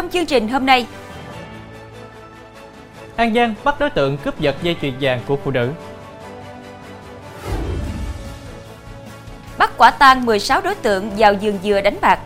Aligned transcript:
Trong 0.00 0.10
chương 0.10 0.26
trình 0.26 0.48
hôm 0.48 0.66
nay, 0.66 0.86
An 3.16 3.34
Giang 3.34 3.54
bắt 3.64 3.80
đối 3.80 3.90
tượng 3.90 4.16
cướp 4.16 4.40
giật 4.40 4.56
dây 4.62 4.76
chuyền 4.82 4.94
vàng 5.00 5.20
của 5.26 5.36
phụ 5.44 5.50
nữ. 5.50 5.70
bắt 9.58 9.70
quả 9.76 9.90
tang 9.90 10.26
16 10.26 10.60
đối 10.60 10.74
tượng 10.74 11.10
vào 11.18 11.34
vườn 11.42 11.58
dừa 11.62 11.80
đánh 11.80 11.96
bạc. 12.00 12.18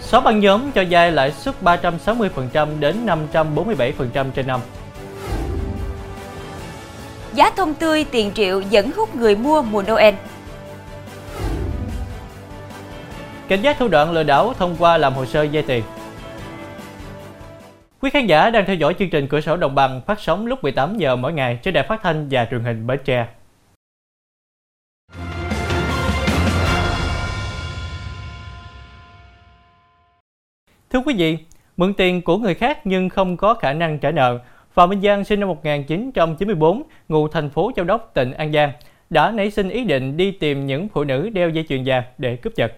6 0.00 0.20
băng 0.20 0.40
nhóm 0.40 0.72
cho 0.72 0.84
vay 0.90 1.12
lãi 1.12 1.32
suất 1.32 1.54
360% 1.62 2.80
đến 2.80 3.06
547% 3.32 4.30
trên 4.30 4.46
năm. 4.46 4.60
Giá 7.34 7.50
thông 7.50 7.74
tươi 7.74 8.04
tiền 8.04 8.30
triệu 8.34 8.60
dẫn 8.60 8.90
hút 8.96 9.16
người 9.16 9.36
mua 9.36 9.62
mùa 9.62 9.82
Noel. 9.82 10.14
Cảnh 13.48 13.62
giác 13.62 13.78
thủ 13.78 13.88
đoạn 13.88 14.12
lừa 14.12 14.22
đảo 14.22 14.54
thông 14.54 14.76
qua 14.78 14.98
làm 14.98 15.14
hồ 15.14 15.24
sơ 15.24 15.46
vay 15.52 15.62
tiền. 15.62 15.82
Quý 18.00 18.10
khán 18.10 18.26
giả 18.26 18.50
đang 18.50 18.66
theo 18.66 18.76
dõi 18.76 18.94
chương 18.98 19.10
trình 19.10 19.26
Cửa 19.26 19.40
sổ 19.40 19.56
Đồng 19.56 19.74
bằng 19.74 20.00
phát 20.06 20.20
sóng 20.20 20.46
lúc 20.46 20.62
18 20.62 20.98
giờ 20.98 21.16
mỗi 21.16 21.32
ngày 21.32 21.58
trên 21.62 21.74
đài 21.74 21.84
phát 21.88 22.00
thanh 22.02 22.28
và 22.30 22.46
truyền 22.50 22.60
hình 22.60 22.86
Bến 22.86 22.98
Tre. 23.04 23.26
Thưa 30.90 31.00
quý 31.06 31.14
vị, 31.14 31.38
mượn 31.76 31.94
tiền 31.94 32.22
của 32.22 32.38
người 32.38 32.54
khác 32.54 32.80
nhưng 32.84 33.08
không 33.08 33.36
có 33.36 33.54
khả 33.54 33.72
năng 33.72 33.98
trả 33.98 34.10
nợ, 34.10 34.38
Phạm 34.72 34.88
Minh 34.88 35.02
Giang 35.02 35.24
sinh 35.24 35.40
năm 35.40 35.48
1994, 35.48 36.82
ngụ 37.08 37.28
thành 37.28 37.50
phố 37.50 37.72
Châu 37.76 37.84
Đốc, 37.84 38.10
tỉnh 38.14 38.32
An 38.32 38.52
Giang, 38.52 38.72
đã 39.10 39.30
nảy 39.30 39.50
sinh 39.50 39.68
ý 39.68 39.84
định 39.84 40.16
đi 40.16 40.30
tìm 40.30 40.66
những 40.66 40.88
phụ 40.88 41.04
nữ 41.04 41.28
đeo 41.28 41.48
dây 41.50 41.64
chuyền 41.68 41.82
vàng 41.86 42.02
để 42.18 42.36
cướp 42.36 42.52
giật. 42.56 42.72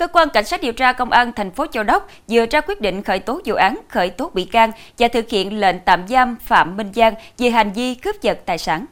Cơ 0.00 0.06
quan 0.06 0.28
cảnh 0.32 0.44
sát 0.44 0.62
điều 0.62 0.72
tra 0.72 0.92
công 0.92 1.10
an 1.10 1.32
thành 1.36 1.50
phố 1.50 1.66
Châu 1.72 1.84
Đốc 1.84 2.08
vừa 2.28 2.46
ra 2.50 2.60
quyết 2.60 2.80
định 2.80 3.02
khởi 3.02 3.18
tố 3.18 3.40
vụ 3.44 3.54
án, 3.54 3.78
khởi 3.88 4.10
tố 4.10 4.30
bị 4.34 4.44
can 4.44 4.70
và 4.98 5.08
thực 5.08 5.30
hiện 5.30 5.60
lệnh 5.60 5.76
tạm 5.84 6.08
giam 6.08 6.36
Phạm 6.42 6.76
Minh 6.76 6.92
Giang 6.94 7.14
về 7.38 7.50
hành 7.50 7.72
vi 7.72 7.94
cướp 7.94 8.22
giật 8.22 8.40
tài 8.46 8.58
sản. 8.58 8.86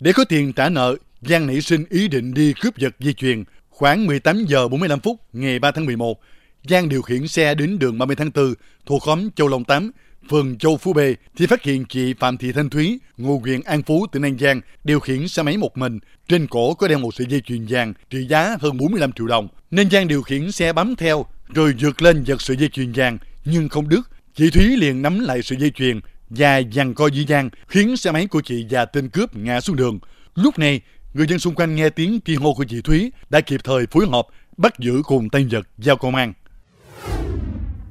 Để 0.00 0.12
có 0.12 0.24
tiền 0.24 0.52
trả 0.52 0.68
nợ, 0.68 0.96
Giang 1.20 1.46
nảy 1.46 1.60
sinh 1.60 1.84
ý 1.90 2.08
định 2.08 2.34
đi 2.34 2.54
cướp 2.60 2.76
giật 2.76 2.94
di 2.98 3.12
chuyển. 3.12 3.44
Khoảng 3.68 4.06
18 4.06 4.44
giờ 4.48 4.68
45 4.68 5.00
phút 5.00 5.16
ngày 5.32 5.58
3 5.58 5.70
tháng 5.70 5.86
11, 5.86 6.20
Giang 6.68 6.88
điều 6.88 7.02
khiển 7.02 7.28
xe 7.28 7.54
đến 7.54 7.78
đường 7.78 7.98
30 7.98 8.16
tháng 8.16 8.30
4 8.34 8.54
thuộc 8.86 9.02
khóm 9.02 9.30
Châu 9.30 9.48
Long 9.48 9.64
8, 9.64 9.90
phường 10.30 10.58
Châu 10.58 10.76
Phú 10.76 10.92
B 10.92 10.98
thì 11.36 11.46
phát 11.46 11.62
hiện 11.62 11.84
chị 11.84 12.14
Phạm 12.14 12.36
Thị 12.36 12.52
Thanh 12.52 12.70
Thúy, 12.70 12.98
ngụ 13.16 13.38
huyện 13.38 13.60
An 13.60 13.82
Phú, 13.82 14.06
tỉnh 14.12 14.22
An 14.22 14.38
Giang, 14.38 14.60
điều 14.84 15.00
khiển 15.00 15.28
xe 15.28 15.42
máy 15.42 15.56
một 15.56 15.78
mình. 15.78 15.98
Trên 16.28 16.46
cổ 16.46 16.74
có 16.74 16.88
đeo 16.88 16.98
một 16.98 17.14
sợi 17.14 17.26
dây 17.30 17.40
chuyền 17.40 17.66
vàng 17.68 17.94
trị 18.10 18.26
giá 18.28 18.56
hơn 18.60 18.76
45 18.76 19.12
triệu 19.12 19.26
đồng. 19.26 19.48
Nên 19.70 19.90
Giang 19.90 20.08
điều 20.08 20.22
khiển 20.22 20.52
xe 20.52 20.72
bám 20.72 20.96
theo 20.96 21.26
rồi 21.54 21.74
vượt 21.80 22.02
lên 22.02 22.24
giật 22.24 22.42
sợi 22.42 22.56
dây 22.56 22.68
chuyền 22.68 22.92
vàng 22.92 23.18
nhưng 23.44 23.68
không 23.68 23.88
đứt. 23.88 24.00
Chị 24.34 24.50
Thúy 24.50 24.76
liền 24.76 25.02
nắm 25.02 25.20
lại 25.20 25.42
sợi 25.42 25.58
dây 25.58 25.70
chuyền 25.70 26.00
và 26.30 26.62
giằng 26.72 26.94
co 26.94 27.06
dữ 27.06 27.24
Giang 27.28 27.50
khiến 27.68 27.96
xe 27.96 28.12
máy 28.12 28.26
của 28.26 28.40
chị 28.40 28.66
và 28.70 28.84
tên 28.84 29.08
cướp 29.08 29.36
ngã 29.36 29.60
xuống 29.60 29.76
đường. 29.76 29.98
Lúc 30.34 30.58
này, 30.58 30.80
người 31.14 31.26
dân 31.26 31.38
xung 31.38 31.54
quanh 31.54 31.76
nghe 31.76 31.90
tiếng 31.90 32.20
chi 32.20 32.34
hô 32.34 32.54
của 32.54 32.64
chị 32.64 32.80
Thúy 32.80 33.12
đã 33.30 33.40
kịp 33.40 33.60
thời 33.64 33.86
phối 33.86 34.06
hợp 34.06 34.26
bắt 34.56 34.78
giữ 34.78 35.02
cùng 35.04 35.30
tay 35.30 35.46
vật 35.50 35.68
giao 35.78 35.96
công 35.96 36.14
an. 36.14 36.32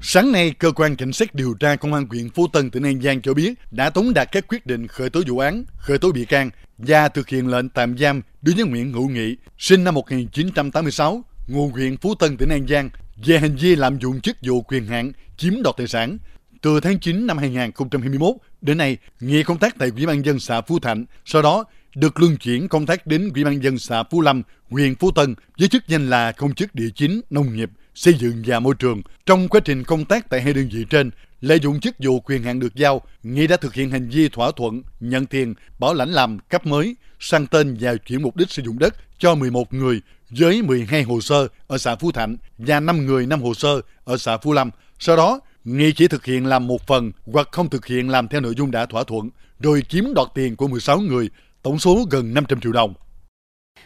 Sáng 0.05 0.31
nay, 0.31 0.53
cơ 0.59 0.71
quan 0.71 0.95
cảnh 0.95 1.13
sát 1.13 1.35
điều 1.35 1.53
tra 1.53 1.75
công 1.75 1.93
an 1.93 2.05
huyện 2.09 2.29
Phú 2.29 2.47
Tân 2.47 2.69
tỉnh 2.69 2.83
An 2.83 3.01
Giang 3.01 3.21
cho 3.21 3.33
biết 3.33 3.53
đã 3.71 3.89
tống 3.89 4.13
đạt 4.13 4.31
các 4.31 4.47
quyết 4.47 4.65
định 4.65 4.87
khởi 4.87 5.09
tố 5.09 5.21
vụ 5.27 5.39
án, 5.39 5.65
khởi 5.77 5.97
tố 5.97 6.11
bị 6.11 6.25
can 6.25 6.49
và 6.77 7.09
thực 7.09 7.29
hiện 7.29 7.47
lệnh 7.47 7.69
tạm 7.69 7.97
giam 7.97 8.21
đối 8.41 8.55
với 8.55 8.65
Nguyễn 8.65 8.93
Hữu 8.93 9.09
Nghị, 9.09 9.35
sinh 9.57 9.83
năm 9.83 9.93
1986, 9.93 11.23
ngụ 11.47 11.67
huyện 11.67 11.97
Phú 11.97 12.15
Tân 12.15 12.37
tỉnh 12.37 12.49
An 12.49 12.67
Giang 12.67 12.89
về 13.25 13.39
hành 13.39 13.55
vi 13.55 13.75
lạm 13.75 13.99
dụng 13.99 14.21
chức 14.21 14.37
vụ 14.41 14.61
quyền 14.61 14.85
hạn 14.85 15.11
chiếm 15.37 15.53
đoạt 15.63 15.75
tài 15.77 15.87
sản. 15.87 16.17
Từ 16.61 16.79
tháng 16.79 16.99
9 16.99 17.27
năm 17.27 17.37
2021 17.37 18.35
đến 18.61 18.77
nay, 18.77 18.97
Nghị 19.19 19.43
công 19.43 19.59
tác 19.59 19.75
tại 19.79 19.91
Ủy 19.95 20.05
ban 20.05 20.25
dân 20.25 20.39
xã 20.39 20.61
Phú 20.61 20.79
Thạnh, 20.79 21.05
sau 21.25 21.41
đó 21.41 21.65
được 21.95 22.19
luân 22.19 22.37
chuyển 22.37 22.67
công 22.67 22.85
tác 22.85 23.07
đến 23.07 23.29
Ủy 23.35 23.43
ban 23.43 23.63
dân 23.63 23.79
xã 23.79 24.03
Phú 24.03 24.21
Lâm, 24.21 24.43
huyện 24.69 24.95
Phú 24.95 25.11
Tân 25.11 25.35
với 25.59 25.67
chức 25.67 25.87
danh 25.87 26.09
là 26.09 26.31
công 26.31 26.55
chức 26.55 26.75
địa 26.75 26.89
chính 26.95 27.21
nông 27.29 27.55
nghiệp 27.55 27.69
xây 27.95 28.13
dựng 28.13 28.43
và 28.45 28.59
môi 28.59 28.73
trường. 28.79 29.01
Trong 29.25 29.47
quá 29.47 29.61
trình 29.65 29.83
công 29.83 30.05
tác 30.05 30.29
tại 30.29 30.41
hai 30.41 30.53
đơn 30.53 30.69
vị 30.71 30.85
trên, 30.89 31.11
lợi 31.41 31.59
dụng 31.59 31.79
chức 31.79 31.95
vụ 31.99 32.19
quyền 32.19 32.43
hạn 32.43 32.59
được 32.59 32.75
giao, 32.75 33.01
nghi 33.23 33.47
đã 33.47 33.57
thực 33.57 33.73
hiện 33.73 33.89
hành 33.89 34.09
vi 34.09 34.29
thỏa 34.29 34.51
thuận, 34.51 34.83
nhận 34.99 35.25
tiền, 35.25 35.53
bảo 35.79 35.93
lãnh 35.93 36.09
làm 36.09 36.39
cấp 36.39 36.65
mới, 36.65 36.95
sang 37.19 37.47
tên 37.47 37.77
và 37.79 37.95
chuyển 37.95 38.21
mục 38.21 38.35
đích 38.35 38.51
sử 38.51 38.61
dụng 38.61 38.79
đất 38.79 38.95
cho 39.17 39.35
11 39.35 39.73
người 39.73 40.01
với 40.29 40.61
12 40.61 41.03
hồ 41.03 41.21
sơ 41.21 41.47
ở 41.67 41.77
xã 41.77 41.95
Phú 41.95 42.11
Thạnh 42.11 42.37
và 42.57 42.79
5 42.79 43.05
người 43.05 43.25
5 43.25 43.41
hồ 43.41 43.53
sơ 43.53 43.81
ở 44.03 44.17
xã 44.17 44.37
Phú 44.37 44.53
Lâm. 44.53 44.69
Sau 44.99 45.15
đó, 45.15 45.39
Nghị 45.63 45.91
chỉ 45.91 46.07
thực 46.07 46.25
hiện 46.25 46.45
làm 46.45 46.67
một 46.67 46.87
phần 46.87 47.11
hoặc 47.25 47.47
không 47.51 47.69
thực 47.69 47.85
hiện 47.85 48.09
làm 48.09 48.27
theo 48.27 48.41
nội 48.41 48.53
dung 48.57 48.71
đã 48.71 48.85
thỏa 48.85 49.03
thuận, 49.03 49.29
rồi 49.59 49.81
chiếm 49.89 50.13
đoạt 50.13 50.27
tiền 50.35 50.55
của 50.55 50.67
16 50.67 50.99
người, 50.99 51.29
tổng 51.61 51.79
số 51.79 52.05
gần 52.11 52.33
500 52.33 52.59
triệu 52.59 52.71
đồng. 52.71 52.93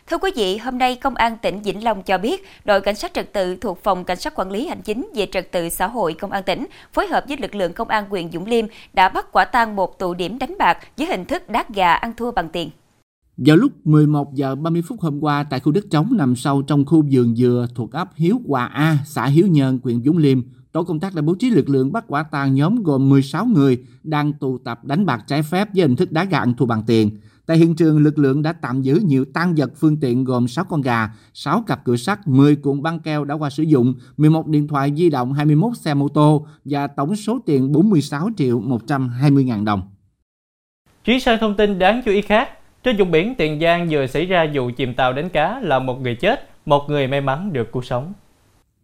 Thưa 0.09 0.17
quý 0.17 0.31
vị, 0.35 0.57
hôm 0.57 0.77
nay 0.77 0.95
Công 0.95 1.15
an 1.15 1.37
tỉnh 1.41 1.61
Vĩnh 1.61 1.83
Long 1.83 2.03
cho 2.03 2.17
biết, 2.17 2.45
đội 2.65 2.81
cảnh 2.81 2.95
sát 2.95 3.13
trật 3.13 3.33
tự 3.33 3.55
thuộc 3.55 3.83
Phòng 3.83 4.03
Cảnh 4.03 4.19
sát 4.19 4.35
Quản 4.35 4.51
lý 4.51 4.67
Hành 4.67 4.81
chính 4.81 5.09
về 5.15 5.27
trật 5.31 5.51
tự 5.51 5.69
xã 5.69 5.87
hội 5.87 6.13
Công 6.13 6.31
an 6.31 6.43
tỉnh 6.45 6.65
phối 6.93 7.07
hợp 7.07 7.23
với 7.27 7.37
lực 7.37 7.55
lượng 7.55 7.73
Công 7.73 7.87
an 7.87 8.09
huyện 8.09 8.31
Dũng 8.31 8.45
Liêm 8.45 8.65
đã 8.93 9.09
bắt 9.09 9.31
quả 9.31 9.45
tang 9.45 9.75
một 9.75 9.99
tụ 9.99 10.13
điểm 10.13 10.39
đánh 10.39 10.55
bạc 10.59 10.77
dưới 10.97 11.07
hình 11.07 11.25
thức 11.25 11.49
đá 11.49 11.65
gà 11.75 11.93
ăn 11.93 12.13
thua 12.17 12.31
bằng 12.31 12.49
tiền. 12.49 12.69
Vào 13.37 13.57
lúc 13.57 13.71
11 13.83 14.33
giờ 14.33 14.55
30 14.55 14.81
phút 14.87 15.01
hôm 15.01 15.19
qua 15.19 15.43
tại 15.43 15.59
khu 15.59 15.71
đất 15.71 15.85
trống 15.91 16.09
nằm 16.17 16.35
sâu 16.35 16.61
trong 16.61 16.85
khu 16.85 17.03
vườn 17.11 17.35
dừa 17.35 17.67
thuộc 17.75 17.91
ấp 17.91 18.09
Hiếu 18.15 18.41
Hòa 18.47 18.65
A, 18.65 18.97
xã 19.05 19.25
Hiếu 19.25 19.47
Nhơn, 19.47 19.79
huyện 19.83 20.03
Dũng 20.03 20.17
Liêm, 20.17 20.41
tổ 20.71 20.83
công 20.83 20.99
tác 20.99 21.15
đã 21.15 21.21
bố 21.21 21.35
trí 21.35 21.49
lực 21.49 21.69
lượng 21.69 21.91
bắt 21.91 22.03
quả 22.07 22.23
tang 22.23 22.55
nhóm 22.55 22.83
gồm 22.83 23.09
16 23.09 23.45
người 23.45 23.83
đang 24.03 24.33
tụ 24.33 24.57
tập 24.57 24.85
đánh 24.85 25.05
bạc 25.05 25.23
trái 25.27 25.43
phép 25.43 25.67
với 25.73 25.81
hình 25.81 25.95
thức 25.95 26.11
đá 26.11 26.23
gà 26.23 26.39
ăn 26.39 26.53
thua 26.53 26.65
bằng 26.65 26.83
tiền. 26.87 27.11
Tại 27.47 27.57
hiện 27.57 27.75
trường, 27.75 27.97
lực 27.97 28.19
lượng 28.19 28.41
đã 28.41 28.53
tạm 28.53 28.81
giữ 28.81 28.99
nhiều 29.05 29.25
tăng 29.25 29.53
vật 29.57 29.71
phương 29.75 29.99
tiện 29.99 30.23
gồm 30.23 30.47
6 30.47 30.65
con 30.65 30.81
gà, 30.81 31.09
6 31.33 31.63
cặp 31.67 31.85
cửa 31.85 31.95
sắt, 31.95 32.27
10 32.27 32.55
cuộn 32.55 32.81
băng 32.81 32.99
keo 32.99 33.25
đã 33.25 33.35
qua 33.35 33.49
sử 33.49 33.63
dụng, 33.63 33.93
11 34.17 34.47
điện 34.47 34.67
thoại 34.67 34.93
di 34.95 35.09
động, 35.09 35.33
21 35.33 35.77
xe 35.77 35.93
mô 35.93 36.07
tô 36.07 36.47
và 36.65 36.87
tổng 36.87 37.15
số 37.15 37.39
tiền 37.45 37.71
46 37.71 38.29
triệu 38.37 38.59
120 38.59 39.43
ngàn 39.43 39.65
đồng. 39.65 39.81
Chuyển 41.05 41.19
sang 41.19 41.37
thông 41.39 41.55
tin 41.55 41.79
đáng 41.79 42.01
chú 42.05 42.11
ý 42.11 42.21
khác, 42.21 42.49
trên 42.83 42.97
vùng 42.97 43.11
biển 43.11 43.35
Tiền 43.37 43.59
Giang 43.59 43.87
vừa 43.89 44.07
xảy 44.07 44.25
ra 44.25 44.51
vụ 44.53 44.71
chìm 44.77 44.93
tàu 44.93 45.13
đánh 45.13 45.29
cá 45.29 45.59
là 45.59 45.79
một 45.79 46.01
người 46.01 46.15
chết, 46.15 46.49
một 46.65 46.85
người 46.89 47.07
may 47.07 47.21
mắn 47.21 47.53
được 47.53 47.71
cứu 47.71 47.81
sống. 47.81 48.13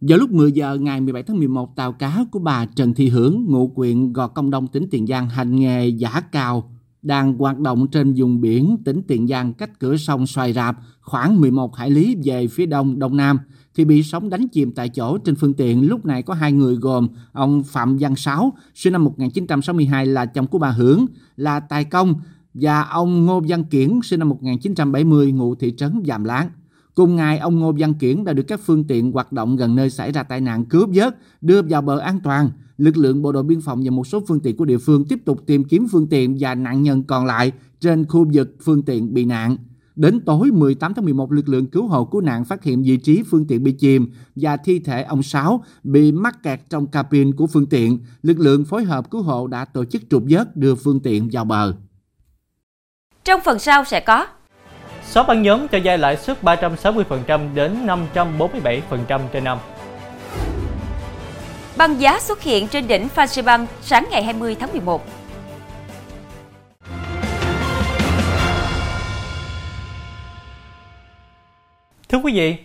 Vào 0.00 0.18
lúc 0.18 0.30
10 0.30 0.52
giờ 0.52 0.78
ngày 0.80 1.00
17 1.00 1.22
tháng 1.22 1.38
11, 1.38 1.76
tàu 1.76 1.92
cá 1.92 2.24
của 2.30 2.38
bà 2.38 2.66
Trần 2.76 2.94
Thị 2.94 3.08
Hưởng, 3.08 3.44
ngụ 3.48 3.68
quyện 3.68 4.12
Gò 4.12 4.28
Công 4.28 4.50
Đông, 4.50 4.66
tỉnh 4.66 4.88
Tiền 4.90 5.06
Giang 5.06 5.28
hành 5.28 5.56
nghề 5.56 5.88
giả 5.88 6.20
cào 6.32 6.70
đang 7.04 7.38
hoạt 7.38 7.58
động 7.58 7.86
trên 7.86 8.14
vùng 8.16 8.40
biển 8.40 8.76
tỉnh 8.84 9.02
Tiền 9.08 9.28
Giang 9.28 9.52
cách 9.52 9.78
cửa 9.80 9.96
sông 9.96 10.26
Xoài 10.26 10.52
Rạp 10.52 10.76
khoảng 11.00 11.40
11 11.40 11.76
hải 11.76 11.90
lý 11.90 12.16
về 12.24 12.46
phía 12.46 12.66
đông 12.66 12.98
đông 12.98 13.16
nam 13.16 13.38
thì 13.74 13.84
bị 13.84 14.02
sóng 14.02 14.30
đánh 14.30 14.48
chìm 14.48 14.72
tại 14.72 14.88
chỗ 14.88 15.18
trên 15.18 15.34
phương 15.34 15.54
tiện. 15.54 15.88
Lúc 15.88 16.06
này 16.06 16.22
có 16.22 16.34
hai 16.34 16.52
người 16.52 16.76
gồm 16.76 17.08
ông 17.32 17.62
Phạm 17.62 17.96
Văn 18.00 18.16
Sáu, 18.16 18.52
sinh 18.74 18.92
năm 18.92 19.04
1962 19.04 20.06
là 20.06 20.26
chồng 20.26 20.46
của 20.46 20.58
bà 20.58 20.70
Hưởng, 20.70 21.06
là 21.36 21.60
tài 21.60 21.84
công 21.84 22.14
và 22.54 22.82
ông 22.82 23.26
Ngô 23.26 23.42
Văn 23.48 23.64
Kiển, 23.64 24.00
sinh 24.02 24.18
năm 24.18 24.28
1970, 24.28 25.32
ngụ 25.32 25.54
thị 25.54 25.74
trấn 25.76 26.02
Giàm 26.06 26.24
Láng. 26.24 26.50
Cùng 26.94 27.16
ngày, 27.16 27.38
ông 27.38 27.60
Ngô 27.60 27.72
Văn 27.78 27.94
Kiển 27.94 28.24
đã 28.24 28.32
được 28.32 28.42
các 28.42 28.60
phương 28.64 28.84
tiện 28.84 29.12
hoạt 29.12 29.32
động 29.32 29.56
gần 29.56 29.74
nơi 29.74 29.90
xảy 29.90 30.12
ra 30.12 30.22
tai 30.22 30.40
nạn 30.40 30.64
cướp 30.64 30.88
vớt, 30.94 31.16
đưa 31.40 31.62
vào 31.62 31.82
bờ 31.82 31.98
an 31.98 32.20
toàn. 32.24 32.50
Lực 32.78 32.96
lượng 32.96 33.22
bộ 33.22 33.32
đội 33.32 33.42
biên 33.42 33.60
phòng 33.60 33.80
và 33.84 33.90
một 33.90 34.06
số 34.06 34.22
phương 34.28 34.40
tiện 34.40 34.56
của 34.56 34.64
địa 34.64 34.78
phương 34.78 35.04
tiếp 35.08 35.18
tục 35.24 35.40
tìm 35.46 35.64
kiếm 35.64 35.86
phương 35.92 36.06
tiện 36.06 36.36
và 36.40 36.54
nạn 36.54 36.82
nhân 36.82 37.02
còn 37.02 37.26
lại 37.26 37.52
trên 37.80 38.04
khu 38.04 38.26
vực 38.32 38.56
phương 38.64 38.82
tiện 38.82 39.14
bị 39.14 39.24
nạn. 39.24 39.56
Đến 39.96 40.20
tối 40.20 40.50
18 40.52 40.94
tháng 40.94 41.04
11, 41.04 41.32
lực 41.32 41.48
lượng 41.48 41.66
cứu 41.66 41.86
hộ 41.86 42.04
cứu 42.04 42.20
nạn 42.20 42.44
phát 42.44 42.64
hiện 42.64 42.82
vị 42.82 42.96
trí 42.96 43.22
phương 43.30 43.46
tiện 43.46 43.62
bị 43.62 43.72
chìm 43.72 44.12
và 44.36 44.56
thi 44.56 44.78
thể 44.78 45.02
ông 45.02 45.22
Sáu 45.22 45.64
bị 45.82 46.12
mắc 46.12 46.42
kẹt 46.42 46.60
trong 46.70 46.86
cabin 46.86 47.34
của 47.34 47.46
phương 47.46 47.66
tiện. 47.66 47.98
Lực 48.22 48.38
lượng 48.38 48.64
phối 48.64 48.84
hợp 48.84 49.10
cứu 49.10 49.22
hộ 49.22 49.46
đã 49.46 49.64
tổ 49.64 49.84
chức 49.84 50.02
trục 50.10 50.24
vớt 50.30 50.56
đưa 50.56 50.74
phương 50.74 51.00
tiện 51.00 51.28
vào 51.32 51.44
bờ. 51.44 51.74
Trong 53.24 53.40
phần 53.44 53.58
sau 53.58 53.84
sẽ 53.84 54.00
có 54.00 54.26
6 55.02 55.24
băng 55.24 55.42
nhóm 55.42 55.68
cho 55.68 55.78
vay 55.84 55.98
lãi 55.98 56.16
suất 56.16 56.42
360% 56.42 57.54
đến 57.54 57.86
547% 57.86 59.20
trên 59.32 59.44
năm. 59.44 59.58
Băng 61.76 62.00
giá 62.00 62.20
xuất 62.20 62.42
hiện 62.42 62.68
trên 62.68 62.88
đỉnh 62.88 63.08
Phan 63.08 63.28
Xi 63.28 63.42
Băng 63.42 63.66
sáng 63.82 64.06
ngày 64.10 64.24
20 64.24 64.56
tháng 64.60 64.72
11. 64.72 65.06
Thưa 72.08 72.18
quý 72.18 72.32
vị, 72.32 72.56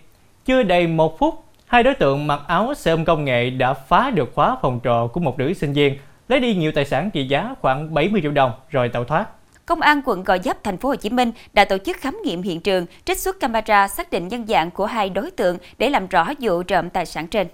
chưa 0.44 0.62
đầy 0.62 0.86
một 0.86 1.18
phút, 1.18 1.44
hai 1.66 1.82
đối 1.82 1.94
tượng 1.94 2.26
mặc 2.26 2.40
áo 2.46 2.74
xe 2.74 2.90
ôm 2.90 3.04
công 3.04 3.24
nghệ 3.24 3.50
đã 3.50 3.74
phá 3.74 4.10
được 4.10 4.30
khóa 4.34 4.56
phòng 4.62 4.80
trọ 4.84 5.08
của 5.12 5.20
một 5.20 5.38
nữ 5.38 5.54
sinh 5.54 5.72
viên, 5.72 5.98
lấy 6.28 6.40
đi 6.40 6.54
nhiều 6.54 6.72
tài 6.72 6.84
sản 6.84 7.10
trị 7.10 7.26
giá 7.26 7.54
khoảng 7.60 7.94
70 7.94 8.20
triệu 8.22 8.32
đồng 8.32 8.52
rồi 8.70 8.88
tẩu 8.88 9.04
thoát. 9.04 9.26
Công 9.66 9.80
an 9.80 10.02
quận 10.04 10.24
Gò 10.24 10.36
Vấp, 10.44 10.64
thành 10.64 10.76
phố 10.76 10.88
Hồ 10.88 10.96
Chí 10.96 11.10
Minh 11.10 11.32
đã 11.52 11.64
tổ 11.64 11.78
chức 11.78 11.96
khám 11.96 12.18
nghiệm 12.24 12.42
hiện 12.42 12.60
trường, 12.60 12.86
trích 13.04 13.18
xuất 13.18 13.40
camera 13.40 13.88
xác 13.88 14.10
định 14.10 14.28
nhân 14.28 14.46
dạng 14.46 14.70
của 14.70 14.86
hai 14.86 15.10
đối 15.10 15.30
tượng 15.30 15.58
để 15.78 15.90
làm 15.90 16.06
rõ 16.06 16.28
vụ 16.40 16.62
trộm 16.62 16.90
tài 16.90 17.06
sản 17.06 17.26
trên. 17.26 17.46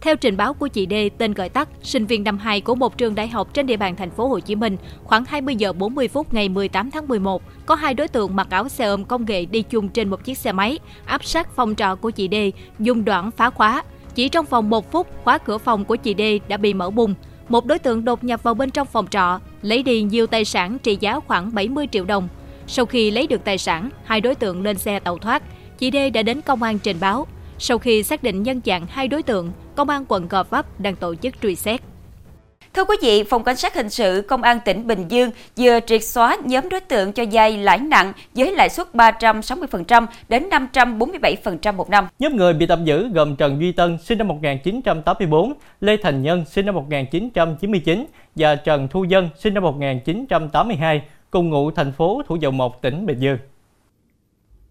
Theo 0.00 0.16
trình 0.16 0.36
báo 0.36 0.54
của 0.54 0.68
chị 0.68 0.86
D, 0.90 0.94
tên 1.18 1.34
gọi 1.34 1.48
tắt, 1.48 1.68
sinh 1.82 2.06
viên 2.06 2.24
năm 2.24 2.38
2 2.38 2.60
của 2.60 2.74
một 2.74 2.98
trường 2.98 3.14
đại 3.14 3.28
học 3.28 3.54
trên 3.54 3.66
địa 3.66 3.76
bàn 3.76 3.96
thành 3.96 4.10
phố 4.10 4.28
Hồ 4.28 4.40
Chí 4.40 4.54
Minh, 4.54 4.76
khoảng 5.04 5.24
20 5.24 5.56
giờ 5.56 5.72
40 5.72 6.08
phút 6.08 6.34
ngày 6.34 6.48
18 6.48 6.90
tháng 6.90 7.08
11, 7.08 7.42
có 7.66 7.74
hai 7.74 7.94
đối 7.94 8.08
tượng 8.08 8.36
mặc 8.36 8.46
áo 8.50 8.68
xe 8.68 8.84
ôm 8.84 9.04
công 9.04 9.24
nghệ 9.24 9.44
đi 9.44 9.62
chung 9.62 9.88
trên 9.88 10.08
một 10.08 10.24
chiếc 10.24 10.38
xe 10.38 10.52
máy, 10.52 10.78
áp 11.04 11.24
sát 11.24 11.56
phòng 11.56 11.74
trọ 11.74 11.94
của 11.94 12.10
chị 12.10 12.28
D, 12.32 12.34
dùng 12.78 13.04
đoạn 13.04 13.30
phá 13.30 13.50
khóa. 13.50 13.82
Chỉ 14.14 14.28
trong 14.28 14.46
vòng 14.46 14.70
một 14.70 14.92
phút, 14.92 15.06
khóa 15.24 15.38
cửa 15.38 15.58
phòng 15.58 15.84
của 15.84 15.96
chị 15.96 16.14
D 16.18 16.48
đã 16.48 16.56
bị 16.56 16.74
mở 16.74 16.90
bung. 16.90 17.14
Một 17.48 17.66
đối 17.66 17.78
tượng 17.78 18.04
đột 18.04 18.24
nhập 18.24 18.42
vào 18.42 18.54
bên 18.54 18.70
trong 18.70 18.86
phòng 18.86 19.06
trọ, 19.06 19.40
lấy 19.62 19.82
đi 19.82 20.02
nhiều 20.02 20.26
tài 20.26 20.44
sản 20.44 20.78
trị 20.78 20.98
giá 21.00 21.20
khoảng 21.20 21.54
70 21.54 21.88
triệu 21.92 22.04
đồng. 22.04 22.28
Sau 22.66 22.86
khi 22.86 23.10
lấy 23.10 23.26
được 23.26 23.44
tài 23.44 23.58
sản, 23.58 23.90
hai 24.04 24.20
đối 24.20 24.34
tượng 24.34 24.62
lên 24.62 24.78
xe 24.78 25.00
tàu 25.00 25.18
thoát. 25.18 25.42
Chị 25.78 25.90
D 25.90 25.96
đã 26.14 26.22
đến 26.22 26.40
công 26.40 26.62
an 26.62 26.78
trình 26.78 26.96
báo. 27.00 27.26
Sau 27.62 27.78
khi 27.78 28.02
xác 28.02 28.22
định 28.22 28.42
nhân 28.42 28.60
dạng 28.64 28.86
hai 28.86 29.08
đối 29.08 29.22
tượng, 29.22 29.52
Công 29.74 29.88
an 29.88 30.04
quận 30.08 30.28
Gò 30.28 30.42
Vấp 30.42 30.80
đang 30.80 30.96
tổ 30.96 31.14
chức 31.14 31.34
truy 31.42 31.54
xét. 31.54 31.80
Thưa 32.74 32.84
quý 32.84 32.96
vị, 33.02 33.24
Phòng 33.24 33.44
Cảnh 33.44 33.56
sát 33.56 33.74
Hình 33.74 33.90
sự 33.90 34.24
Công 34.28 34.42
an 34.42 34.58
tỉnh 34.64 34.86
Bình 34.86 35.08
Dương 35.08 35.30
vừa 35.56 35.78
triệt 35.86 36.04
xóa 36.04 36.36
nhóm 36.44 36.68
đối 36.68 36.80
tượng 36.80 37.12
cho 37.12 37.24
vay 37.32 37.56
lãi 37.56 37.78
nặng 37.78 38.12
với 38.34 38.56
lãi 38.56 38.68
suất 38.68 38.86
360% 38.94 40.06
đến 40.28 40.48
547% 40.72 41.74
một 41.74 41.90
năm. 41.90 42.06
Nhóm 42.18 42.36
người 42.36 42.52
bị 42.52 42.66
tạm 42.66 42.84
giữ 42.84 43.08
gồm 43.14 43.36
Trần 43.36 43.60
Duy 43.60 43.72
Tân, 43.72 43.98
sinh 43.98 44.18
năm 44.18 44.28
1984, 44.28 45.52
Lê 45.80 45.96
Thành 46.02 46.22
Nhân, 46.22 46.44
sinh 46.50 46.66
năm 46.66 46.74
1999 46.74 48.06
và 48.34 48.54
Trần 48.54 48.88
Thu 48.88 49.04
Dân, 49.04 49.28
sinh 49.38 49.54
năm 49.54 49.62
1982, 49.62 51.02
cùng 51.30 51.50
ngụ 51.50 51.70
thành 51.70 51.92
phố 51.92 52.22
Thủ 52.28 52.36
Dầu 52.36 52.52
Một, 52.52 52.82
tỉnh 52.82 53.06
Bình 53.06 53.18
Dương. 53.18 53.38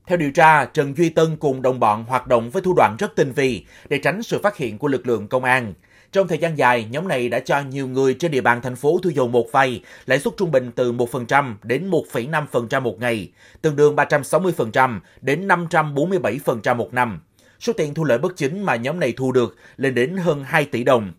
Theo 0.09 0.17
điều 0.17 0.31
tra, 0.31 0.65
Trần 0.65 0.97
Duy 0.97 1.09
Tân 1.09 1.37
cùng 1.37 1.61
đồng 1.61 1.79
bọn 1.79 2.05
hoạt 2.07 2.27
động 2.27 2.49
với 2.49 2.61
thủ 2.61 2.73
đoạn 2.77 2.95
rất 2.99 3.15
tinh 3.15 3.31
vi 3.31 3.65
để 3.89 3.99
tránh 3.99 4.23
sự 4.23 4.39
phát 4.43 4.57
hiện 4.57 4.77
của 4.77 4.87
lực 4.87 5.07
lượng 5.07 5.27
công 5.27 5.43
an. 5.43 5.73
Trong 6.11 6.27
thời 6.27 6.37
gian 6.37 6.57
dài, 6.57 6.87
nhóm 6.91 7.07
này 7.07 7.29
đã 7.29 7.39
cho 7.39 7.61
nhiều 7.61 7.87
người 7.87 8.13
trên 8.13 8.31
địa 8.31 8.41
bàn 8.41 8.61
thành 8.61 8.75
phố 8.75 8.99
Thu 9.03 9.09
Dầu 9.09 9.27
Một 9.27 9.51
vay, 9.51 9.83
lãi 10.05 10.19
suất 10.19 10.33
trung 10.37 10.51
bình 10.51 10.71
từ 10.75 10.93
1% 10.93 11.53
đến 11.63 11.89
1,5% 11.89 12.81
một 12.81 12.99
ngày, 12.99 13.31
tương 13.61 13.75
đương 13.75 13.95
360% 13.95 14.99
đến 15.21 15.47
547% 15.47 16.75
một 16.75 16.93
năm. 16.93 17.19
Số 17.59 17.73
tiền 17.73 17.93
thu 17.93 18.03
lợi 18.03 18.17
bất 18.17 18.33
chính 18.35 18.63
mà 18.63 18.75
nhóm 18.75 18.99
này 18.99 19.13
thu 19.17 19.31
được 19.31 19.55
lên 19.77 19.95
đến 19.95 20.17
hơn 20.17 20.43
2 20.47 20.65
tỷ 20.65 20.83
đồng. 20.83 21.11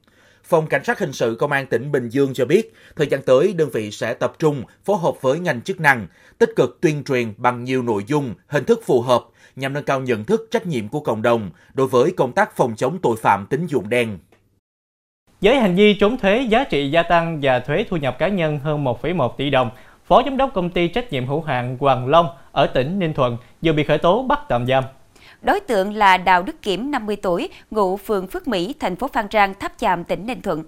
Phòng 0.50 0.66
Cảnh 0.66 0.84
sát 0.84 0.98
Hình 0.98 1.12
sự 1.12 1.36
Công 1.38 1.52
an 1.52 1.66
tỉnh 1.66 1.92
Bình 1.92 2.08
Dương 2.08 2.34
cho 2.34 2.44
biết, 2.44 2.74
thời 2.96 3.06
gian 3.06 3.22
tới 3.22 3.54
đơn 3.56 3.70
vị 3.72 3.90
sẽ 3.90 4.14
tập 4.14 4.32
trung 4.38 4.62
phối 4.84 4.96
hợp 4.96 5.14
với 5.20 5.38
ngành 5.38 5.62
chức 5.62 5.80
năng, 5.80 6.06
tích 6.38 6.50
cực 6.56 6.78
tuyên 6.80 7.04
truyền 7.04 7.32
bằng 7.36 7.64
nhiều 7.64 7.82
nội 7.82 8.04
dung, 8.06 8.34
hình 8.46 8.64
thức 8.64 8.80
phù 8.86 9.02
hợp 9.02 9.24
nhằm 9.56 9.72
nâng 9.72 9.84
cao 9.84 10.00
nhận 10.00 10.24
thức 10.24 10.48
trách 10.50 10.66
nhiệm 10.66 10.88
của 10.88 11.00
cộng 11.00 11.22
đồng 11.22 11.50
đối 11.74 11.86
với 11.86 12.12
công 12.16 12.32
tác 12.32 12.56
phòng 12.56 12.76
chống 12.76 12.98
tội 13.02 13.16
phạm 13.22 13.46
tín 13.46 13.66
dụng 13.66 13.88
đen. 13.88 14.18
Với 15.40 15.56
hành 15.56 15.76
vi 15.76 15.94
trốn 15.94 16.18
thuế 16.18 16.46
giá 16.48 16.64
trị 16.64 16.90
gia 16.90 17.02
tăng 17.02 17.38
và 17.42 17.60
thuế 17.60 17.84
thu 17.90 17.96
nhập 17.96 18.18
cá 18.18 18.28
nhân 18.28 18.58
hơn 18.58 18.84
1,1 18.84 19.28
tỷ 19.36 19.50
đồng, 19.50 19.70
Phó 20.06 20.22
Giám 20.24 20.36
đốc 20.36 20.54
Công 20.54 20.70
ty 20.70 20.88
Trách 20.88 21.12
nhiệm 21.12 21.26
hữu 21.26 21.42
hạn 21.42 21.76
Hoàng 21.80 22.08
Long 22.08 22.28
ở 22.52 22.66
tỉnh 22.66 22.98
Ninh 22.98 23.14
Thuận 23.14 23.36
vừa 23.62 23.72
bị 23.72 23.84
khởi 23.84 23.98
tố 23.98 24.22
bắt 24.22 24.40
tạm 24.48 24.66
giam. 24.66 24.84
Đối 25.42 25.60
tượng 25.60 25.94
là 25.94 26.16
Đào 26.16 26.42
Đức 26.42 26.62
Kiểm, 26.62 26.90
50 26.90 27.16
tuổi, 27.16 27.48
ngụ 27.70 27.96
phường 27.96 28.26
Phước 28.26 28.48
Mỹ, 28.48 28.74
thành 28.80 28.96
phố 28.96 29.08
Phan 29.08 29.26
Rang, 29.32 29.54
Tháp 29.54 29.72
Chàm, 29.78 30.04
tỉnh 30.04 30.26
Ninh 30.26 30.42
Thuận. 30.42 30.64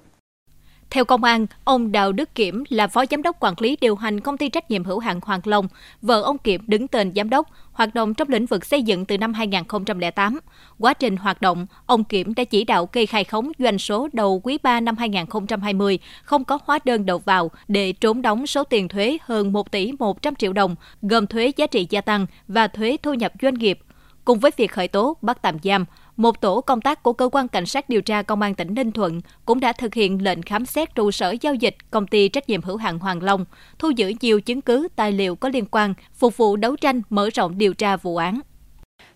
Theo 0.91 1.05
công 1.05 1.25
an, 1.25 1.47
ông 1.65 1.93
Đào 1.93 2.13
Đức 2.13 2.35
Kiểm 2.35 2.65
là 2.69 2.87
phó 2.87 3.05
giám 3.11 3.23
đốc 3.23 3.37
quản 3.41 3.55
lý 3.59 3.77
điều 3.81 3.97
hành 3.97 4.21
công 4.21 4.39
ty 4.39 4.49
trách 4.49 4.71
nhiệm 4.71 4.85
hữu 4.85 4.99
hạn 4.99 5.21
Hoàng 5.23 5.41
Long. 5.45 5.69
Vợ 6.03 6.23
ông 6.23 6.39
Kiểm 6.39 6.65
đứng 6.67 6.89
tên 6.89 7.13
giám 7.17 7.31
đốc, 7.31 7.47
hoạt 7.73 7.95
động 7.95 8.15
trong 8.15 8.29
lĩnh 8.29 8.47
vực 8.47 8.65
xây 8.65 8.83
dựng 8.83 9.05
từ 9.05 9.19
năm 9.19 9.35
2008. 9.35 10.41
Quá 10.79 10.95
trình 10.95 11.17
hoạt 11.17 11.41
động, 11.43 11.67
ông 11.87 12.05
Kiểm 12.05 12.35
đã 12.35 12.45
chỉ 12.45 12.65
đạo 12.65 12.87
kê 12.87 13.07
khai 13.07 13.25
khống 13.25 13.53
doanh 13.59 13.79
số 13.79 14.09
đầu 14.13 14.41
quý 14.45 14.59
3 14.63 14.81
năm 14.81 14.97
2020 14.97 15.99
không 16.23 16.45
có 16.45 16.59
hóa 16.65 16.79
đơn 16.85 17.07
đầu 17.07 17.19
vào 17.19 17.51
để 17.69 17.93
trốn 17.93 18.23
đóng 18.23 18.47
số 18.47 18.65
tiền 18.65 18.89
thuế 18.89 19.19
hơn 19.23 19.53
1 19.53 19.71
tỷ 19.71 19.93
100 19.99 20.35
triệu 20.35 20.53
đồng, 20.53 20.77
gồm 21.03 21.27
thuế 21.27 21.53
giá 21.57 21.67
trị 21.67 21.87
gia 21.91 22.01
tăng 22.01 22.27
và 22.49 22.69
thuế 22.69 22.97
thu 23.03 23.15
nhập 23.15 23.33
doanh 23.43 23.55
nghiệp. 23.55 23.79
Cùng 24.25 24.39
với 24.39 24.51
việc 24.57 24.73
khởi 24.73 24.89
tố, 24.89 25.17
bắt 25.23 25.43
tạm 25.43 25.57
giam, 25.63 25.85
một 26.17 26.41
tổ 26.41 26.61
công 26.61 26.81
tác 26.81 27.03
của 27.03 27.13
cơ 27.13 27.29
quan 27.33 27.49
cảnh 27.49 27.67
sát 27.67 27.89
điều 27.89 28.03
tra 28.03 28.23
công 28.23 28.43
an 28.43 28.55
tỉnh 28.55 28.75
Ninh 28.75 28.93
Thuận 28.93 29.21
cũng 29.47 29.61
đã 29.61 29.73
thực 29.73 29.95
hiện 29.95 30.25
lệnh 30.25 30.43
khám 30.43 30.67
xét 30.67 30.95
trụ 30.95 31.11
sở 31.11 31.35
giao 31.41 31.55
dịch 31.55 31.77
công 31.91 32.07
ty 32.07 32.29
trách 32.29 32.49
nhiệm 32.49 32.63
hữu 32.63 32.77
hạn 32.77 32.99
Hoàng 32.99 33.23
Long, 33.23 33.45
thu 33.79 33.91
giữ 33.91 34.13
nhiều 34.21 34.41
chứng 34.41 34.61
cứ 34.61 34.89
tài 34.97 35.13
liệu 35.13 35.37
có 35.37 35.49
liên 35.49 35.67
quan, 35.71 35.95
phục 36.15 36.37
vụ 36.37 36.57
đấu 36.57 36.77
tranh 36.77 37.03
mở 37.11 37.29
rộng 37.35 37.59
điều 37.59 37.75
tra 37.75 37.97
vụ 37.97 38.17
án. 38.17 38.41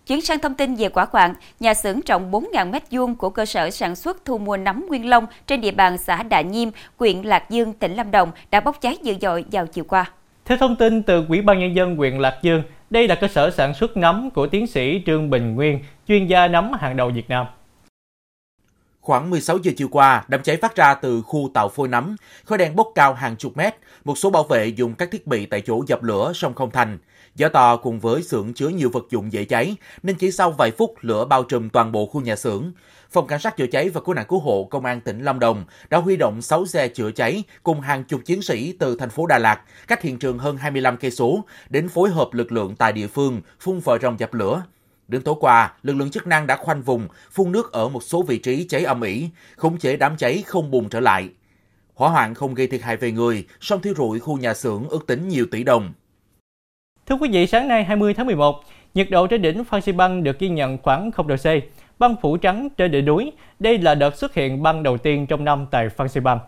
Chuyển 0.07 0.21
sang 0.21 0.39
thông 0.39 0.53
tin 0.53 0.75
về 0.75 0.89
quả 0.89 1.05
quạng, 1.05 1.33
nhà 1.59 1.73
xưởng 1.73 1.99
rộng 2.05 2.31
4.000 2.31 2.71
m2 2.71 3.15
của 3.15 3.29
cơ 3.29 3.45
sở 3.45 3.69
sản 3.69 3.95
xuất 3.95 4.25
thu 4.25 4.37
mua 4.37 4.57
nấm 4.57 4.85
Nguyên 4.87 5.09
Long 5.09 5.25
trên 5.47 5.61
địa 5.61 5.71
bàn 5.71 5.97
xã 5.97 6.23
Đạ 6.23 6.41
Nhiêm, 6.41 6.69
huyện 6.97 7.21
Lạc 7.21 7.49
Dương, 7.49 7.73
tỉnh 7.73 7.95
Lâm 7.95 8.11
Đồng 8.11 8.31
đã 8.51 8.59
bốc 8.59 8.81
cháy 8.81 8.97
dữ 9.03 9.13
dội 9.21 9.45
vào 9.51 9.67
chiều 9.67 9.83
qua. 9.83 10.11
Theo 10.45 10.57
thông 10.57 10.75
tin 10.75 11.03
từ 11.03 11.25
Ủy 11.29 11.41
ban 11.41 11.59
Nhân 11.59 11.75
dân 11.75 11.95
huyện 11.95 12.17
Lạc 12.17 12.39
Dương, 12.43 12.63
đây 12.89 13.07
là 13.07 13.15
cơ 13.15 13.27
sở 13.27 13.51
sản 13.51 13.73
xuất 13.73 13.97
nấm 13.97 14.29
của 14.29 14.47
tiến 14.47 14.67
sĩ 14.67 15.03
Trương 15.05 15.29
Bình 15.29 15.55
Nguyên, 15.55 15.79
chuyên 16.07 16.27
gia 16.27 16.47
nấm 16.47 16.73
hàng 16.73 16.97
đầu 16.97 17.09
Việt 17.09 17.29
Nam. 17.29 17.45
Khoảng 19.01 19.29
16 19.29 19.57
giờ 19.63 19.71
chiều 19.77 19.87
qua, 19.91 20.25
đám 20.27 20.43
cháy 20.43 20.57
phát 20.57 20.75
ra 20.75 20.93
từ 20.93 21.21
khu 21.21 21.49
tạo 21.53 21.69
phôi 21.69 21.87
nấm, 21.87 22.15
khói 22.45 22.57
đen 22.57 22.75
bốc 22.75 22.91
cao 22.95 23.13
hàng 23.13 23.35
chục 23.35 23.57
mét. 23.57 23.75
Một 24.03 24.17
số 24.17 24.29
bảo 24.29 24.43
vệ 24.43 24.67
dùng 24.67 24.93
các 24.93 25.11
thiết 25.11 25.27
bị 25.27 25.45
tại 25.45 25.61
chỗ 25.61 25.83
dập 25.87 26.03
lửa 26.03 26.31
song 26.35 26.53
không 26.53 26.71
thành. 26.71 26.97
Gió 27.35 27.49
to 27.49 27.77
cùng 27.77 27.99
với 27.99 28.23
xưởng 28.23 28.53
chứa 28.53 28.67
nhiều 28.67 28.89
vật 28.89 29.05
dụng 29.09 29.33
dễ 29.33 29.45
cháy, 29.45 29.75
nên 30.03 30.15
chỉ 30.15 30.31
sau 30.31 30.51
vài 30.51 30.71
phút 30.71 30.95
lửa 31.01 31.25
bao 31.25 31.43
trùm 31.43 31.69
toàn 31.69 31.91
bộ 31.91 32.05
khu 32.05 32.21
nhà 32.21 32.35
xưởng. 32.35 32.71
Phòng 33.11 33.27
Cảnh 33.27 33.39
sát 33.39 33.57
chữa 33.57 33.67
cháy 33.67 33.89
và 33.89 34.01
cứu 34.01 34.15
nạn 34.15 34.25
cứu 34.27 34.39
hộ 34.39 34.67
Công 34.71 34.85
an 34.85 35.01
tỉnh 35.01 35.23
Lâm 35.23 35.39
Đồng 35.39 35.65
đã 35.89 35.97
huy 35.97 36.17
động 36.17 36.41
6 36.41 36.65
xe 36.65 36.87
chữa 36.87 37.11
cháy 37.11 37.43
cùng 37.63 37.81
hàng 37.81 38.03
chục 38.03 38.21
chiến 38.25 38.41
sĩ 38.41 38.73
từ 38.79 38.95
thành 38.99 39.09
phố 39.09 39.25
Đà 39.25 39.37
Lạt, 39.37 39.61
cách 39.87 40.01
hiện 40.01 40.19
trường 40.19 40.39
hơn 40.39 40.57
25 40.57 40.97
cây 40.97 41.11
số, 41.11 41.45
đến 41.69 41.89
phối 41.89 42.09
hợp 42.09 42.27
lực 42.31 42.51
lượng 42.51 42.75
tại 42.75 42.93
địa 42.93 43.07
phương 43.07 43.41
phun 43.59 43.79
vòi 43.79 43.99
rồng 44.01 44.19
dập 44.19 44.33
lửa. 44.33 44.63
Đến 45.07 45.21
tối 45.21 45.35
qua, 45.39 45.73
lực 45.83 45.93
lượng 45.93 46.11
chức 46.11 46.27
năng 46.27 46.47
đã 46.47 46.55
khoanh 46.55 46.81
vùng, 46.81 47.07
phun 47.31 47.51
nước 47.51 47.71
ở 47.71 47.89
một 47.89 48.03
số 48.03 48.23
vị 48.23 48.37
trí 48.37 48.67
cháy 48.67 48.83
âm 48.83 49.01
ỉ, 49.01 49.29
khống 49.55 49.77
chế 49.77 49.97
đám 49.97 50.17
cháy 50.17 50.43
không 50.45 50.71
bùng 50.71 50.89
trở 50.89 50.99
lại. 50.99 51.29
Hỏa 51.93 52.09
hoạn 52.09 52.33
không 52.33 52.53
gây 52.53 52.67
thiệt 52.67 52.81
hại 52.81 52.97
về 52.97 53.11
người, 53.11 53.45
song 53.61 53.81
thiêu 53.81 53.93
rụi 53.97 54.19
khu 54.19 54.37
nhà 54.37 54.53
xưởng 54.53 54.89
ước 54.89 55.07
tính 55.07 55.27
nhiều 55.27 55.45
tỷ 55.51 55.63
đồng. 55.63 55.93
Thưa 57.05 57.15
quý 57.15 57.29
vị, 57.31 57.47
sáng 57.47 57.67
nay 57.67 57.83
20 57.83 58.13
tháng 58.13 58.25
11, 58.25 58.63
nhiệt 58.93 59.09
độ 59.09 59.27
trên 59.27 59.41
đỉnh 59.41 59.63
Phan 59.63 59.81
Xi 59.81 59.91
Băng 59.91 60.23
được 60.23 60.39
ghi 60.39 60.49
nhận 60.49 60.77
khoảng 60.77 61.11
0 61.11 61.27
độ 61.27 61.35
C, 61.35 61.45
băng 61.99 62.15
phủ 62.21 62.37
trắng 62.37 62.69
trên 62.77 62.91
đỉnh 62.91 63.05
núi. 63.05 63.31
Đây 63.59 63.77
là 63.77 63.95
đợt 63.95 64.17
xuất 64.17 64.33
hiện 64.33 64.63
băng 64.63 64.83
đầu 64.83 64.97
tiên 64.97 65.27
trong 65.27 65.45
năm 65.45 65.65
tại 65.71 65.89
Phan 65.89 66.09
Xi 66.09 66.19
Băng. 66.19 66.39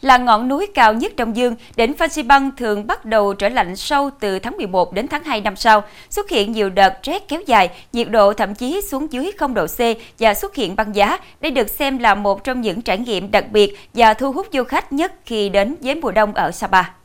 Là 0.00 0.18
ngọn 0.18 0.48
núi 0.48 0.66
cao 0.74 0.94
nhất 0.94 1.12
trong 1.16 1.36
dương, 1.36 1.56
đỉnh 1.76 1.94
Phan 1.94 2.08
Xi 2.08 2.22
Băng 2.22 2.56
thường 2.56 2.86
bắt 2.86 3.04
đầu 3.04 3.34
trở 3.34 3.48
lạnh 3.48 3.76
sâu 3.76 4.10
từ 4.20 4.38
tháng 4.38 4.56
11 4.56 4.92
đến 4.92 5.08
tháng 5.08 5.24
2 5.24 5.40
năm 5.40 5.56
sau, 5.56 5.82
xuất 6.10 6.30
hiện 6.30 6.52
nhiều 6.52 6.70
đợt 6.70 7.02
rét 7.02 7.28
kéo 7.28 7.40
dài, 7.46 7.70
nhiệt 7.92 8.10
độ 8.10 8.32
thậm 8.32 8.54
chí 8.54 8.80
xuống 8.80 9.12
dưới 9.12 9.32
0 9.38 9.54
độ 9.54 9.66
C 9.66 9.78
và 10.18 10.34
xuất 10.34 10.54
hiện 10.54 10.76
băng 10.76 10.94
giá. 10.94 11.18
Đây 11.40 11.50
được 11.50 11.70
xem 11.70 11.98
là 11.98 12.14
một 12.14 12.44
trong 12.44 12.60
những 12.60 12.82
trải 12.82 12.98
nghiệm 12.98 13.30
đặc 13.30 13.44
biệt 13.50 13.78
và 13.94 14.14
thu 14.14 14.32
hút 14.32 14.46
du 14.52 14.64
khách 14.64 14.92
nhất 14.92 15.12
khi 15.24 15.48
đến 15.48 15.76
với 15.80 15.94
mùa 15.94 16.10
đông 16.10 16.34
ở 16.34 16.50
Sapa. 16.50 16.99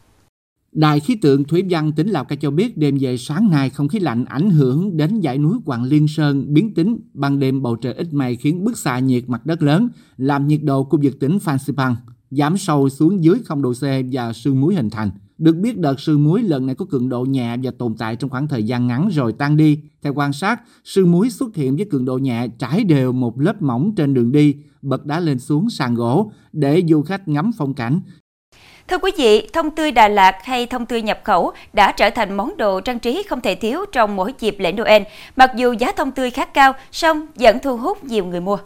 Đài 0.76 1.00
khí 1.00 1.16
tượng 1.16 1.44
Thủy 1.44 1.64
văn 1.70 1.92
tỉnh 1.92 2.08
Lào 2.08 2.26
Cai 2.26 2.38
cho 2.38 2.52
biết 2.52 2.78
đêm 2.78 2.98
về 3.00 3.18
sáng 3.18 3.50
nay 3.50 3.70
không 3.70 3.88
khí 3.88 4.00
lạnh 4.00 4.26
ảnh 4.26 4.50
hưởng 4.50 4.98
đến 4.98 5.22
dãy 5.24 5.38
núi 5.38 5.58
Hoàng 5.66 5.84
Liên 5.84 6.08
Sơn 6.08 6.54
biến 6.54 6.74
tính, 6.74 6.98
ban 7.14 7.40
đêm 7.40 7.62
bầu 7.62 7.76
trời 7.76 7.94
ít 7.94 8.14
mây 8.14 8.36
khiến 8.36 8.64
bức 8.64 8.78
xạ 8.78 9.00
nhiệt 9.00 9.30
mặt 9.30 9.46
đất 9.46 9.62
lớn, 9.62 9.90
làm 10.18 10.48
nhiệt 10.48 10.64
độ 10.64 10.84
khu 10.84 11.00
vực 11.04 11.20
tỉnh 11.20 11.40
Phan 11.40 11.60
Xipang 11.60 11.96
giảm 12.32 12.58
sâu 12.58 12.90
xuống 12.90 13.24
dưới 13.24 13.36
0 13.46 13.62
độ 13.62 13.74
C 13.74 13.84
và 14.12 14.34
sương 14.34 14.62
muối 14.62 14.76
hình 14.76 14.90
thành. 14.90 15.12
Được 15.38 15.56
biết 15.56 15.78
đợt 15.78 16.00
sương 16.00 16.24
muối 16.24 16.44
lần 16.44 16.66
này 16.66 16.76
có 16.76 16.86
cường 16.86 17.10
độ 17.10 17.26
nhẹ 17.26 17.58
và 17.64 17.72
tồn 17.78 17.96
tại 17.98 18.16
trong 18.16 18.30
khoảng 18.30 18.48
thời 18.48 18.64
gian 18.64 18.88
ngắn 18.88 19.10
rồi 19.12 19.34
tan 19.34 19.58
đi. 19.58 19.80
Theo 20.02 20.14
quan 20.14 20.34
sát, 20.34 20.62
sương 20.84 21.12
muối 21.12 21.30
xuất 21.30 21.56
hiện 21.56 21.76
với 21.76 21.86
cường 21.86 22.06
độ 22.06 22.18
nhẹ 22.18 22.48
trải 22.60 22.84
đều 22.84 23.12
một 23.12 23.40
lớp 23.40 23.62
mỏng 23.62 23.94
trên 23.96 24.14
đường 24.14 24.32
đi, 24.32 24.56
bật 24.82 25.06
đá 25.06 25.20
lên 25.20 25.40
xuống 25.40 25.70
sàn 25.70 25.96
gỗ 25.96 26.32
để 26.54 26.84
du 26.90 27.02
khách 27.02 27.28
ngắm 27.28 27.52
phong 27.58 27.74
cảnh. 27.74 28.00
Thưa 28.88 28.98
quý 28.98 29.12
vị, 29.18 29.50
thông 29.54 29.72
tươi 29.72 29.92
Đà 29.92 30.08
Lạt 30.08 30.36
hay 30.44 30.66
thông 30.66 30.86
tươi 30.86 31.02
nhập 31.02 31.20
khẩu 31.24 31.52
đã 31.74 31.92
trở 31.92 32.10
thành 32.10 32.38
món 32.38 32.58
đồ 32.58 32.80
trang 32.82 33.00
trí 33.00 33.24
không 33.30 33.42
thể 33.42 33.56
thiếu 33.56 33.80
trong 33.92 34.16
mỗi 34.16 34.34
dịp 34.40 34.56
lễ 34.60 34.72
Noel. 34.72 35.04
Mặc 35.36 35.52
dù 35.58 35.74
giá 35.80 35.92
thông 35.92 36.12
tươi 36.12 36.32
khá 36.32 36.46
cao, 36.46 36.74
song 36.92 37.26
vẫn 37.36 37.58
thu 37.64 37.78
hút 37.78 38.04
nhiều 38.04 38.26
người 38.26 38.42
mua. 38.42 38.58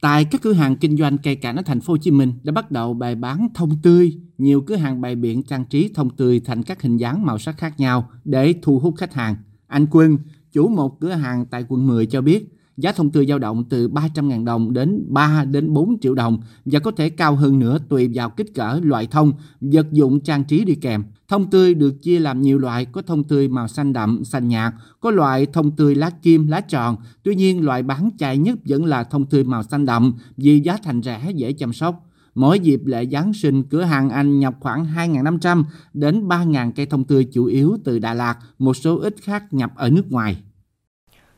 Tại 0.00 0.24
các 0.24 0.42
cửa 0.42 0.52
hàng 0.52 0.76
kinh 0.76 0.96
doanh 0.96 1.18
cây 1.18 1.36
cảnh 1.36 1.56
ở 1.56 1.62
thành 1.66 1.80
phố 1.80 1.92
Hồ 1.92 1.96
Chí 1.96 2.10
Minh 2.10 2.32
đã 2.42 2.52
bắt 2.52 2.70
đầu 2.70 2.94
bày 2.94 3.14
bán 3.14 3.48
thông 3.54 3.70
tươi, 3.82 4.12
nhiều 4.38 4.60
cửa 4.66 4.76
hàng 4.76 5.00
bày 5.00 5.14
biện 5.14 5.42
trang 5.42 5.64
trí 5.64 5.90
thông 5.94 6.10
tươi 6.10 6.40
thành 6.44 6.62
các 6.62 6.82
hình 6.82 6.96
dáng 6.96 7.26
màu 7.26 7.38
sắc 7.38 7.54
khác 7.58 7.80
nhau 7.80 8.08
để 8.24 8.54
thu 8.62 8.78
hút 8.78 8.94
khách 8.96 9.14
hàng. 9.14 9.36
Anh 9.66 9.86
Quân, 9.90 10.18
chủ 10.52 10.68
một 10.68 11.00
cửa 11.00 11.12
hàng 11.12 11.46
tại 11.46 11.64
quận 11.68 11.86
10 11.86 12.06
cho 12.06 12.20
biết, 12.20 12.55
Giá 12.76 12.92
thông 12.92 13.10
tươi 13.10 13.26
dao 13.26 13.38
động 13.38 13.64
từ 13.64 13.88
300.000 13.88 14.44
đồng 14.44 14.72
đến 14.72 15.04
3 15.08 15.44
đến 15.44 15.72
4 15.72 16.00
triệu 16.00 16.14
đồng 16.14 16.38
và 16.64 16.78
có 16.78 16.90
thể 16.90 17.10
cao 17.10 17.36
hơn 17.36 17.58
nữa 17.58 17.78
tùy 17.88 18.10
vào 18.14 18.30
kích 18.30 18.54
cỡ, 18.54 18.80
loại 18.82 19.06
thông, 19.06 19.32
vật 19.60 19.92
dụng 19.92 20.20
trang 20.20 20.44
trí 20.44 20.64
đi 20.64 20.74
kèm. 20.74 21.04
Thông 21.28 21.50
tươi 21.50 21.74
được 21.74 22.02
chia 22.02 22.18
làm 22.18 22.42
nhiều 22.42 22.58
loại, 22.58 22.84
có 22.84 23.02
thông 23.02 23.24
tươi 23.24 23.48
màu 23.48 23.68
xanh 23.68 23.92
đậm, 23.92 24.24
xanh 24.24 24.48
nhạt, 24.48 24.74
có 25.00 25.10
loại 25.10 25.46
thông 25.46 25.70
tươi 25.76 25.94
lá 25.94 26.10
kim, 26.10 26.46
lá 26.46 26.60
tròn. 26.60 26.96
Tuy 27.22 27.34
nhiên, 27.34 27.64
loại 27.64 27.82
bán 27.82 28.10
chạy 28.18 28.38
nhất 28.38 28.58
vẫn 28.64 28.84
là 28.84 29.04
thông 29.04 29.26
tươi 29.26 29.44
màu 29.44 29.62
xanh 29.62 29.84
đậm 29.86 30.14
vì 30.36 30.60
giá 30.60 30.78
thành 30.82 31.02
rẻ, 31.02 31.30
dễ 31.34 31.52
chăm 31.52 31.72
sóc. 31.72 32.06
Mỗi 32.34 32.60
dịp 32.60 32.80
lễ 32.84 33.06
Giáng 33.06 33.32
sinh, 33.32 33.62
cửa 33.62 33.82
hàng 33.82 34.10
Anh 34.10 34.38
nhập 34.38 34.54
khoảng 34.60 34.86
2.500 34.96 35.64
đến 35.94 36.28
3.000 36.28 36.72
cây 36.72 36.86
thông 36.86 37.04
tươi 37.04 37.24
chủ 37.24 37.44
yếu 37.44 37.76
từ 37.84 37.98
Đà 37.98 38.14
Lạt, 38.14 38.38
một 38.58 38.74
số 38.74 38.98
ít 38.98 39.14
khác 39.22 39.52
nhập 39.52 39.72
ở 39.76 39.90
nước 39.90 40.12
ngoài. 40.12 40.36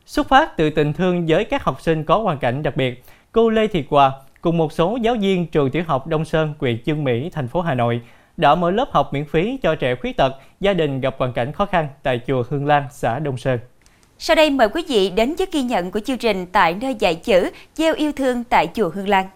Xuất 0.09 0.29
phát 0.29 0.57
từ 0.57 0.71
tình 0.71 0.93
thương 0.93 1.27
với 1.27 1.45
các 1.45 1.65
học 1.65 1.81
sinh 1.81 2.05
có 2.05 2.19
hoàn 2.19 2.38
cảnh 2.38 2.62
đặc 2.62 2.77
biệt, 2.77 3.05
cô 3.33 3.50
Lê 3.50 3.67
Thị 3.67 3.85
Hòa 3.88 4.12
cùng 4.41 4.57
một 4.57 4.73
số 4.73 4.99
giáo 5.03 5.17
viên 5.21 5.47
trường 5.47 5.71
tiểu 5.71 5.83
học 5.87 6.07
Đông 6.07 6.25
Sơn, 6.25 6.55
huyện 6.59 6.83
Chương 6.87 7.05
Mỹ, 7.05 7.31
thành 7.33 7.49
phố 7.49 7.61
Hà 7.61 7.75
Nội 7.75 8.00
đã 8.37 8.55
mở 8.55 8.71
lớp 8.71 8.88
học 8.93 9.12
miễn 9.12 9.25
phí 9.25 9.59
cho 9.62 9.75
trẻ 9.75 9.95
khuyết 9.95 10.17
tật, 10.17 10.35
gia 10.61 10.73
đình 10.73 11.00
gặp 11.00 11.15
hoàn 11.19 11.33
cảnh 11.33 11.53
khó 11.53 11.67
khăn 11.67 11.88
tại 12.03 12.21
chùa 12.27 12.45
Hương 12.49 12.67
Lan, 12.67 12.85
xã 12.93 13.19
Đông 13.19 13.37
Sơn. 13.37 13.59
Sau 14.19 14.37
đây 14.37 14.50
mời 14.50 14.69
quý 14.69 14.85
vị 14.88 15.11
đến 15.11 15.35
với 15.38 15.47
ghi 15.53 15.62
nhận 15.62 15.91
của 15.91 16.00
chương 16.00 16.19
trình 16.19 16.47
tại 16.47 16.75
nơi 16.81 16.95
dạy 16.99 17.15
chữ 17.15 17.50
gieo 17.75 17.95
yêu 17.95 18.12
thương 18.12 18.45
tại 18.45 18.69
chùa 18.75 18.91
Hương 18.95 19.09
Lan. 19.09 19.27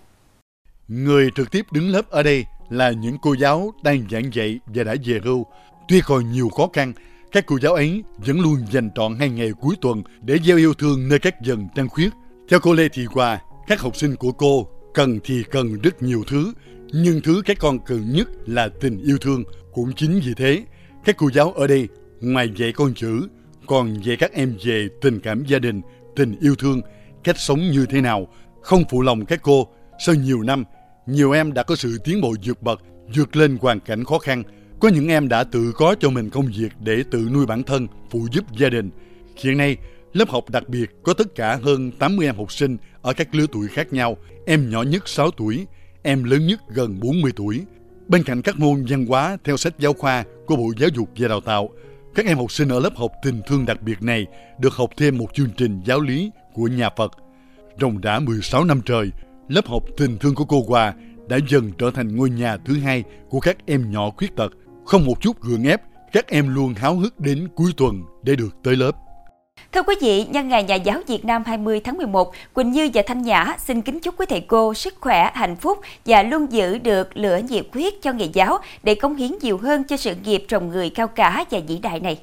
Người 0.89 1.31
trực 1.37 1.51
tiếp 1.51 1.67
đứng 1.73 1.89
lớp 1.89 2.11
ở 2.11 2.23
đây 2.23 2.45
là 2.71 2.91
những 2.91 3.17
cô 3.23 3.35
giáo 3.39 3.71
đang 3.83 4.05
giảng 4.11 4.35
dạy 4.35 4.59
và 4.67 4.85
đã 4.85 4.95
về 5.05 5.21
hưu. 5.25 5.47
Tuy 5.89 6.01
còn 6.07 6.33
nhiều 6.33 6.49
khó 6.49 6.69
khăn, 6.73 6.93
các 7.33 7.47
cô 7.47 7.59
giáo 7.63 7.75
ấy 7.75 8.03
vẫn 8.17 8.41
luôn 8.41 8.57
dành 8.71 8.91
trọn 8.95 9.17
hai 9.19 9.29
ngày 9.29 9.53
cuối 9.61 9.75
tuần 9.81 10.03
để 10.23 10.39
gieo 10.45 10.57
yêu 10.57 10.75
thương 10.75 11.09
nơi 11.09 11.19
các 11.19 11.43
dần 11.43 11.69
trăng 11.75 11.89
khuyết. 11.89 12.11
Theo 12.49 12.61
cô 12.61 12.73
Lê 12.73 12.89
Thị 12.89 13.05
Hòa, 13.11 13.41
các 13.67 13.81
học 13.81 13.97
sinh 13.97 14.17
của 14.17 14.33
cô 14.33 14.69
cần 14.95 15.19
thì 15.25 15.43
cần 15.51 15.81
rất 15.83 16.03
nhiều 16.03 16.25
thứ, 16.27 16.53
nhưng 16.93 17.21
thứ 17.21 17.43
các 17.45 17.57
con 17.61 17.79
cần 17.87 18.13
nhất 18.13 18.29
là 18.47 18.69
tình 18.81 19.03
yêu 19.03 19.19
thương. 19.19 19.45
Cũng 19.73 19.93
chính 19.97 20.21
vì 20.25 20.35
thế, 20.37 20.65
các 21.05 21.17
cô 21.19 21.31
giáo 21.35 21.53
ở 21.53 21.67
đây 21.67 21.89
ngoài 22.21 22.51
dạy 22.57 22.73
con 22.73 22.95
chữ, 22.95 23.29
còn 23.67 23.95
dạy 24.05 24.17
các 24.17 24.33
em 24.33 24.57
về 24.65 24.89
tình 25.01 25.21
cảm 25.21 25.45
gia 25.45 25.59
đình, 25.59 25.81
tình 26.17 26.37
yêu 26.41 26.55
thương, 26.55 26.81
cách 27.25 27.39
sống 27.39 27.61
như 27.61 27.87
thế 27.87 28.01
nào. 28.01 28.29
Không 28.63 28.85
phụ 28.91 29.03
lòng 29.03 29.27
các 29.27 29.41
cô, 29.43 29.69
sau 30.07 30.15
nhiều 30.15 30.43
năm, 30.43 30.65
nhiều 31.07 31.33
em 31.33 31.53
đã 31.53 31.63
có 31.63 31.77
sự 31.77 31.99
tiến 32.05 32.21
bộ 32.21 32.35
vượt 32.45 32.63
bậc, 32.63 32.81
vượt 33.15 33.37
lên 33.37 33.59
hoàn 33.61 33.81
cảnh 33.81 34.05
khó 34.05 34.19
khăn. 34.19 34.43
Có 34.83 34.89
những 34.89 35.09
em 35.09 35.29
đã 35.29 35.45
tự 35.45 35.73
có 35.77 35.95
cho 36.01 36.11
mình 36.11 36.31
công 36.31 36.47
việc 36.57 36.73
để 36.81 37.03
tự 37.11 37.29
nuôi 37.33 37.47
bản 37.47 37.63
thân, 37.63 37.87
phụ 38.11 38.27
giúp 38.33 38.45
gia 38.59 38.69
đình. 38.69 38.91
Hiện 39.37 39.57
nay, 39.57 39.77
lớp 40.13 40.29
học 40.29 40.51
đặc 40.51 40.69
biệt 40.69 40.91
có 41.03 41.15
tất 41.15 41.35
cả 41.35 41.59
hơn 41.63 41.91
80 41.99 42.27
em 42.27 42.37
học 42.37 42.53
sinh 42.53 42.77
ở 43.03 43.13
các 43.13 43.35
lứa 43.35 43.47
tuổi 43.53 43.69
khác 43.69 43.93
nhau. 43.93 44.17
Em 44.47 44.71
nhỏ 44.71 44.83
nhất 44.83 45.09
6 45.09 45.31
tuổi, 45.31 45.67
em 46.03 46.25
lớn 46.25 46.47
nhất 46.47 46.61
gần 46.69 47.01
40 47.01 47.33
tuổi. 47.37 47.61
Bên 48.09 48.23
cạnh 48.23 48.43
các 48.43 48.59
môn 48.59 48.85
văn 48.89 49.07
hóa 49.07 49.37
theo 49.45 49.57
sách 49.57 49.75
giáo 49.79 49.93
khoa 49.93 50.25
của 50.47 50.57
Bộ 50.57 50.73
Giáo 50.79 50.89
dục 50.95 51.09
và 51.17 51.29
Đào 51.29 51.41
tạo, 51.41 51.69
các 52.15 52.27
em 52.27 52.39
học 52.39 52.53
sinh 52.53 52.69
ở 52.69 52.81
lớp 52.81 52.97
học 52.97 53.13
tình 53.23 53.41
thương 53.47 53.67
đặc 53.67 53.83
biệt 53.83 54.03
này 54.03 54.27
được 54.61 54.73
học 54.73 54.91
thêm 54.97 55.19
một 55.19 55.35
chương 55.35 55.51
trình 55.57 55.81
giáo 55.85 56.01
lý 56.01 56.31
của 56.55 56.67
nhà 56.67 56.91
Phật. 56.97 57.13
Rồng 57.81 58.01
đã 58.01 58.19
16 58.19 58.65
năm 58.65 58.81
trời, 58.87 59.11
lớp 59.49 59.67
học 59.67 59.83
tình 59.97 60.19
thương 60.19 60.35
của 60.35 60.45
cô 60.45 60.65
Hòa 60.69 60.95
đã 61.29 61.39
dần 61.49 61.73
trở 61.79 61.91
thành 61.95 62.17
ngôi 62.17 62.31
nhà 62.31 62.57
thứ 62.57 62.79
hai 62.79 63.05
của 63.29 63.41
các 63.41 63.57
em 63.67 63.91
nhỏ 63.91 64.11
khuyết 64.11 64.37
tật. 64.37 64.53
Không 64.85 65.05
một 65.07 65.21
chút 65.21 65.41
gượng 65.41 65.65
ép, 65.65 65.83
các 66.13 66.29
em 66.29 66.55
luôn 66.55 66.75
háo 66.75 66.95
hức 66.95 67.21
đến 67.21 67.49
cuối 67.55 67.73
tuần 67.77 68.03
để 68.23 68.37
được 68.37 68.51
tới 68.63 68.77
lớp. 68.77 68.93
Thưa 69.73 69.83
quý 69.83 69.95
vị, 70.01 70.25
nhân 70.25 70.49
ngày 70.49 70.65
Nhà 70.65 70.75
giáo 70.75 70.99
Việt 71.07 71.25
Nam 71.25 71.43
20 71.47 71.81
tháng 71.81 71.97
11, 71.97 72.33
Quỳnh 72.53 72.73
Như 72.73 72.91
và 72.95 73.03
Thanh 73.07 73.23
Nhã 73.23 73.57
xin 73.59 73.83
kính 73.83 74.01
chúc 74.01 74.15
quý 74.21 74.27
thầy 74.29 74.41
cô 74.41 74.75
sức 74.75 74.95
khỏe, 75.01 75.31
hạnh 75.35 75.57
phúc 75.57 75.79
và 76.07 76.23
luôn 76.23 76.53
giữ 76.53 76.79
được 76.79 77.17
lửa 77.17 77.41
nhiệt 77.51 77.67
huyết 77.73 77.93
cho 78.03 78.13
nghề 78.13 78.25
giáo 78.25 78.59
để 78.83 78.95
cống 78.95 79.17
hiến 79.17 79.31
nhiều 79.41 79.59
hơn 79.59 79.85
cho 79.85 79.97
sự 79.97 80.15
nghiệp 80.25 80.45
trồng 80.49 80.69
người 80.69 80.91
cao 80.91 81.09
cả 81.09 81.45
và 81.51 81.61
vĩ 81.69 81.79
đại 81.79 82.01
này. 82.01 82.19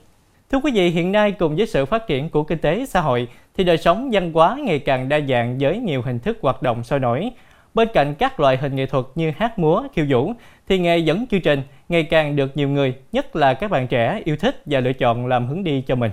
Thưa 0.51 0.59
quý 0.63 0.71
vị, 0.71 0.89
hiện 0.89 1.11
nay 1.11 1.31
cùng 1.31 1.55
với 1.55 1.67
sự 1.67 1.85
phát 1.85 2.07
triển 2.07 2.29
của 2.29 2.43
kinh 2.43 2.57
tế 2.57 2.85
xã 2.85 3.01
hội 3.01 3.27
thì 3.57 3.63
đời 3.63 3.77
sống 3.77 4.09
văn 4.13 4.33
hóa 4.33 4.57
ngày 4.63 4.79
càng 4.79 5.09
đa 5.09 5.19
dạng 5.29 5.57
với 5.59 5.77
nhiều 5.77 6.01
hình 6.01 6.19
thức 6.19 6.37
hoạt 6.41 6.61
động 6.61 6.83
sôi 6.83 6.99
nổi. 6.99 7.31
Bên 7.73 7.87
cạnh 7.93 8.15
các 8.15 8.39
loại 8.39 8.57
hình 8.57 8.75
nghệ 8.75 8.85
thuật 8.85 9.05
như 9.15 9.31
hát 9.37 9.59
múa, 9.59 9.83
khiêu 9.93 10.05
vũ 10.09 10.33
thì 10.69 10.79
nghề 10.79 10.97
dẫn 10.97 11.25
chương 11.31 11.41
trình 11.41 11.61
ngày 11.89 12.03
càng 12.03 12.35
được 12.35 12.57
nhiều 12.57 12.69
người, 12.69 12.93
nhất 13.11 13.35
là 13.35 13.53
các 13.53 13.71
bạn 13.71 13.87
trẻ 13.87 14.21
yêu 14.25 14.35
thích 14.39 14.61
và 14.65 14.79
lựa 14.79 14.93
chọn 14.93 15.27
làm 15.27 15.47
hướng 15.47 15.63
đi 15.63 15.83
cho 15.87 15.95
mình. 15.95 16.11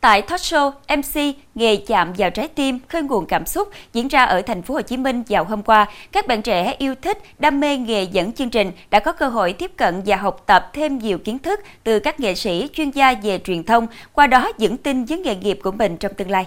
Tại 0.00 0.22
talk 0.22 0.40
show 0.40 0.70
MC 0.70 1.36
Nghề 1.54 1.76
chạm 1.76 2.12
vào 2.18 2.30
trái 2.30 2.48
tim 2.48 2.78
khơi 2.88 3.02
nguồn 3.02 3.26
cảm 3.26 3.46
xúc 3.46 3.68
diễn 3.92 4.08
ra 4.08 4.24
ở 4.24 4.42
thành 4.42 4.62
phố 4.62 4.74
Hồ 4.74 4.82
Chí 4.82 4.96
Minh 4.96 5.22
vào 5.28 5.44
hôm 5.44 5.62
qua, 5.62 5.86
các 6.12 6.26
bạn 6.26 6.42
trẻ 6.42 6.74
yêu 6.78 6.94
thích, 7.02 7.18
đam 7.38 7.60
mê 7.60 7.76
nghề 7.76 8.02
dẫn 8.02 8.32
chương 8.32 8.50
trình 8.50 8.70
đã 8.90 9.00
có 9.00 9.12
cơ 9.12 9.28
hội 9.28 9.52
tiếp 9.52 9.70
cận 9.76 10.02
và 10.06 10.16
học 10.16 10.42
tập 10.46 10.70
thêm 10.72 10.98
nhiều 10.98 11.18
kiến 11.18 11.38
thức 11.38 11.60
từ 11.84 11.98
các 11.98 12.20
nghệ 12.20 12.34
sĩ 12.34 12.68
chuyên 12.72 12.90
gia 12.90 13.14
về 13.22 13.38
truyền 13.38 13.64
thông, 13.64 13.86
qua 14.12 14.26
đó 14.26 14.52
vững 14.58 14.76
tin 14.76 15.04
với 15.04 15.18
nghề 15.18 15.36
nghiệp 15.36 15.58
của 15.62 15.72
mình 15.72 15.96
trong 15.96 16.14
tương 16.14 16.30
lai. 16.30 16.46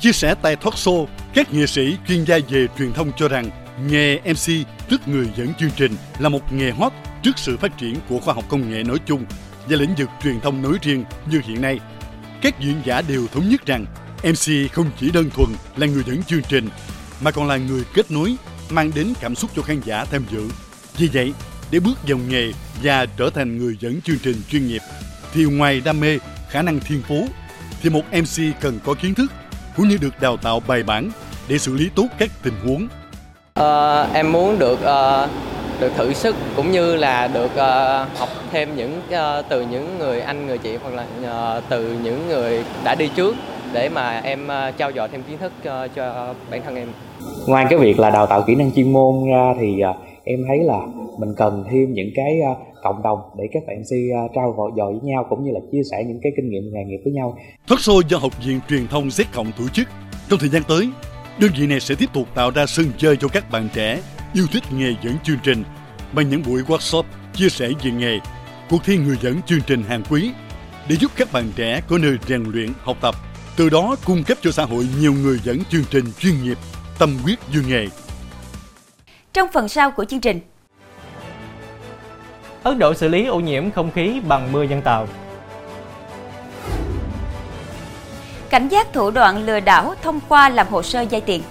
Chia 0.00 0.12
sẻ 0.12 0.34
tại 0.42 0.56
talk 0.56 0.74
show, 0.74 1.06
các 1.34 1.54
nghệ 1.54 1.66
sĩ 1.66 1.96
chuyên 2.08 2.24
gia 2.24 2.38
về 2.48 2.66
truyền 2.78 2.92
thông 2.92 3.12
cho 3.16 3.28
rằng 3.28 3.50
nghề 3.90 4.18
MC 4.18 4.66
tức 4.88 5.00
người 5.08 5.28
dẫn 5.36 5.54
chương 5.54 5.70
trình 5.76 5.92
là 6.18 6.28
một 6.28 6.52
nghề 6.52 6.70
hot 6.70 6.92
trước 7.22 7.38
sự 7.38 7.56
phát 7.56 7.78
triển 7.78 7.96
của 8.08 8.18
khoa 8.18 8.34
học 8.34 8.44
công 8.48 8.70
nghệ 8.70 8.82
nói 8.82 8.98
chung 9.06 9.24
và 9.68 9.76
lĩnh 9.76 9.94
vực 9.98 10.08
truyền 10.22 10.40
thông 10.40 10.62
nói 10.62 10.78
riêng 10.82 11.04
như 11.30 11.40
hiện 11.44 11.62
nay 11.62 11.80
các 12.42 12.60
diễn 12.60 12.76
giả 12.84 13.02
đều 13.02 13.26
thống 13.26 13.48
nhất 13.48 13.66
rằng 13.66 13.86
MC 14.22 14.72
không 14.72 14.90
chỉ 15.00 15.10
đơn 15.10 15.30
thuần 15.30 15.48
là 15.76 15.86
người 15.86 16.02
dẫn 16.06 16.22
chương 16.22 16.42
trình 16.48 16.68
mà 17.24 17.30
còn 17.30 17.48
là 17.48 17.56
người 17.56 17.84
kết 17.94 18.10
nối, 18.10 18.36
mang 18.70 18.90
đến 18.94 19.12
cảm 19.20 19.34
xúc 19.34 19.50
cho 19.56 19.62
khán 19.62 19.80
giả 19.80 20.04
tham 20.04 20.24
dự. 20.30 20.48
Vì 20.98 21.08
vậy, 21.12 21.32
để 21.70 21.80
bước 21.80 21.98
vào 22.08 22.18
nghề 22.18 22.52
và 22.82 23.06
trở 23.06 23.30
thành 23.30 23.58
người 23.58 23.76
dẫn 23.80 24.00
chương 24.00 24.18
trình 24.22 24.36
chuyên 24.50 24.66
nghiệp 24.66 24.82
thì 25.32 25.44
ngoài 25.44 25.82
đam 25.84 26.00
mê, 26.00 26.18
khả 26.50 26.62
năng 26.62 26.80
thiên 26.80 27.02
phú 27.08 27.28
thì 27.82 27.90
một 27.90 28.02
MC 28.12 28.60
cần 28.60 28.78
có 28.84 28.94
kiến 28.94 29.14
thức 29.14 29.32
cũng 29.76 29.88
như 29.88 29.96
được 29.96 30.20
đào 30.20 30.36
tạo 30.36 30.60
bài 30.60 30.82
bản 30.82 31.10
để 31.48 31.58
xử 31.58 31.74
lý 31.74 31.88
tốt 31.94 32.06
các 32.18 32.30
tình 32.42 32.54
huống. 32.64 32.88
À, 33.62 34.06
em 34.14 34.32
muốn 34.32 34.58
được 34.58 34.78
uh, 34.82 35.30
được 35.80 35.92
thử 35.96 36.12
sức 36.12 36.36
cũng 36.56 36.70
như 36.72 36.96
là 36.96 37.28
được 37.28 37.50
uh, 37.54 38.18
học 38.18 38.28
thêm 38.50 38.76
những 38.76 39.00
uh, 39.08 39.44
từ 39.48 39.66
những 39.70 39.98
người 39.98 40.20
anh 40.20 40.46
người 40.46 40.58
chị 40.58 40.76
hoặc 40.82 40.94
là 40.94 41.06
uh, 41.56 41.64
từ 41.68 41.96
những 42.04 42.28
người 42.28 42.64
đã 42.84 42.94
đi 42.94 43.10
trước 43.16 43.36
để 43.72 43.88
mà 43.88 44.20
em 44.24 44.46
uh, 44.46 44.76
trao 44.78 44.92
dồi 44.92 45.08
thêm 45.08 45.22
kiến 45.22 45.38
thức 45.38 45.52
uh, 45.58 45.94
cho 45.94 46.34
bản 46.50 46.62
thân 46.64 46.76
em. 46.76 46.88
Ngoài 47.46 47.66
cái 47.70 47.78
việc 47.78 47.98
là 47.98 48.10
đào 48.10 48.26
tạo 48.26 48.42
kỹ 48.46 48.54
năng 48.54 48.72
chuyên 48.72 48.92
môn 48.92 49.14
ra 49.30 49.54
thì 49.60 49.82
uh, 49.90 49.96
em 50.24 50.44
thấy 50.48 50.58
là 50.58 50.78
mình 51.18 51.34
cần 51.36 51.64
thêm 51.70 51.92
những 51.92 52.10
cái 52.14 52.38
uh, 52.52 52.56
cộng 52.82 53.02
đồng 53.02 53.18
để 53.38 53.44
các 53.52 53.62
bạn 53.66 53.76
MC 53.80 54.24
uh, 54.26 54.30
trao 54.34 54.72
dồi 54.76 54.92
với 54.92 55.00
nhau 55.02 55.26
cũng 55.30 55.44
như 55.44 55.50
là 55.54 55.60
chia 55.72 55.82
sẻ 55.90 56.04
những 56.06 56.20
cái 56.22 56.32
kinh 56.36 56.50
nghiệm 56.50 56.62
nghề 56.72 56.84
nghiệp 56.84 57.00
với 57.04 57.12
nhau. 57.12 57.36
Talk 57.68 57.78
show 57.78 58.02
do 58.08 58.18
Học 58.18 58.32
viện 58.44 58.60
Truyền 58.68 58.86
thông 58.86 59.08
Z 59.08 59.24
Cộng 59.34 59.52
tổ 59.58 59.64
chức. 59.72 59.88
Trong 60.28 60.38
thời 60.38 60.48
gian 60.48 60.62
tới, 60.68 60.88
đơn 61.38 61.50
vị 61.58 61.66
này 61.66 61.80
sẽ 61.80 61.94
tiếp 61.94 62.10
tục 62.12 62.28
tạo 62.34 62.50
ra 62.50 62.66
sân 62.66 62.92
chơi 62.98 63.16
cho 63.16 63.28
các 63.28 63.50
bạn 63.50 63.68
trẻ 63.74 64.02
yêu 64.34 64.46
thích 64.52 64.62
nghề 64.72 64.94
dẫn 65.02 65.16
chương 65.24 65.38
trình 65.42 65.64
bằng 66.12 66.28
những 66.28 66.42
buổi 66.46 66.62
workshop 66.62 67.02
chia 67.34 67.48
sẻ 67.48 67.68
về 67.82 67.90
nghề, 67.90 68.18
cuộc 68.70 68.84
thi 68.84 68.96
người 68.96 69.16
dẫn 69.22 69.42
chương 69.42 69.60
trình 69.66 69.82
hàng 69.82 70.02
quý 70.10 70.30
để 70.88 70.96
giúp 70.96 71.10
các 71.16 71.32
bạn 71.32 71.52
trẻ 71.56 71.82
có 71.88 71.98
nơi 71.98 72.16
rèn 72.28 72.44
luyện, 72.44 72.68
học 72.82 72.96
tập, 73.00 73.14
từ 73.56 73.70
đó 73.70 73.96
cung 74.04 74.24
cấp 74.24 74.38
cho 74.42 74.50
xã 74.50 74.64
hội 74.64 74.86
nhiều 75.00 75.12
người 75.12 75.40
dẫn 75.44 75.58
chương 75.70 75.84
trình 75.90 76.04
chuyên 76.18 76.42
nghiệp, 76.42 76.58
tâm 76.98 77.18
huyết 77.22 77.38
như 77.52 77.62
nghề. 77.68 77.88
Trong 79.32 79.48
phần 79.52 79.68
sau 79.68 79.90
của 79.90 80.04
chương 80.04 80.20
trình, 80.20 80.40
Ấn 82.62 82.78
Độ 82.78 82.94
xử 82.94 83.08
lý 83.08 83.26
ô 83.26 83.40
nhiễm 83.40 83.70
không 83.70 83.90
khí 83.90 84.20
bằng 84.28 84.52
mưa 84.52 84.62
nhân 84.62 84.82
tạo. 84.82 85.08
Cảnh 88.52 88.68
giác 88.68 88.92
thủ 88.92 89.10
đoạn 89.10 89.46
lừa 89.46 89.60
đảo 89.60 89.94
thông 90.02 90.20
qua 90.28 90.48
làm 90.48 90.66
hồ 90.70 90.82
sơ 90.82 91.04
vay 91.10 91.20
tiền. 91.20 91.42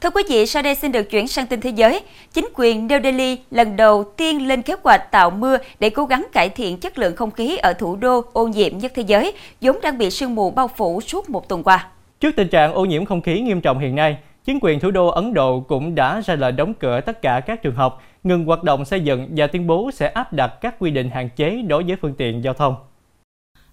Thưa 0.00 0.10
quý 0.10 0.22
vị, 0.28 0.46
sau 0.46 0.62
đây 0.62 0.74
xin 0.74 0.92
được 0.92 1.10
chuyển 1.10 1.28
sang 1.28 1.46
tin 1.46 1.60
thế 1.60 1.70
giới. 1.70 2.00
Chính 2.32 2.48
quyền 2.54 2.88
New 2.88 3.02
Delhi 3.02 3.38
lần 3.50 3.76
đầu 3.76 4.04
tiên 4.16 4.48
lên 4.48 4.62
kế 4.62 4.74
hoạch 4.82 5.10
tạo 5.10 5.30
mưa 5.30 5.56
để 5.80 5.90
cố 5.90 6.04
gắng 6.04 6.26
cải 6.32 6.48
thiện 6.48 6.78
chất 6.78 6.98
lượng 6.98 7.16
không 7.16 7.30
khí 7.30 7.56
ở 7.56 7.72
thủ 7.72 7.96
đô 7.96 8.24
ô 8.32 8.46
nhiễm 8.46 8.78
nhất 8.78 8.92
thế 8.94 9.02
giới, 9.02 9.32
vốn 9.60 9.80
đang 9.82 9.98
bị 9.98 10.10
sương 10.10 10.34
mù 10.34 10.50
bao 10.50 10.68
phủ 10.76 11.00
suốt 11.00 11.30
một 11.30 11.48
tuần 11.48 11.62
qua. 11.62 11.86
Trước 12.20 12.36
tình 12.36 12.48
trạng 12.48 12.74
ô 12.74 12.84
nhiễm 12.84 13.04
không 13.04 13.22
khí 13.22 13.40
nghiêm 13.40 13.60
trọng 13.60 13.78
hiện 13.78 13.94
nay, 13.94 14.16
chính 14.44 14.58
quyền 14.62 14.80
thủ 14.80 14.90
đô 14.90 15.06
Ấn 15.06 15.34
Độ 15.34 15.60
cũng 15.68 15.94
đã 15.94 16.20
ra 16.20 16.34
lệnh 16.34 16.56
đóng 16.56 16.74
cửa 16.74 17.00
tất 17.00 17.22
cả 17.22 17.40
các 17.46 17.62
trường 17.62 17.74
học, 17.74 18.02
ngừng 18.24 18.44
hoạt 18.44 18.62
động 18.62 18.84
xây 18.84 19.00
dựng 19.00 19.28
và 19.36 19.46
tuyên 19.46 19.66
bố 19.66 19.90
sẽ 19.94 20.08
áp 20.08 20.32
đặt 20.32 20.52
các 20.60 20.74
quy 20.78 20.90
định 20.90 21.10
hạn 21.10 21.28
chế 21.36 21.62
đối 21.62 21.84
với 21.84 21.96
phương 22.00 22.14
tiện 22.14 22.44
giao 22.44 22.54
thông. 22.54 22.74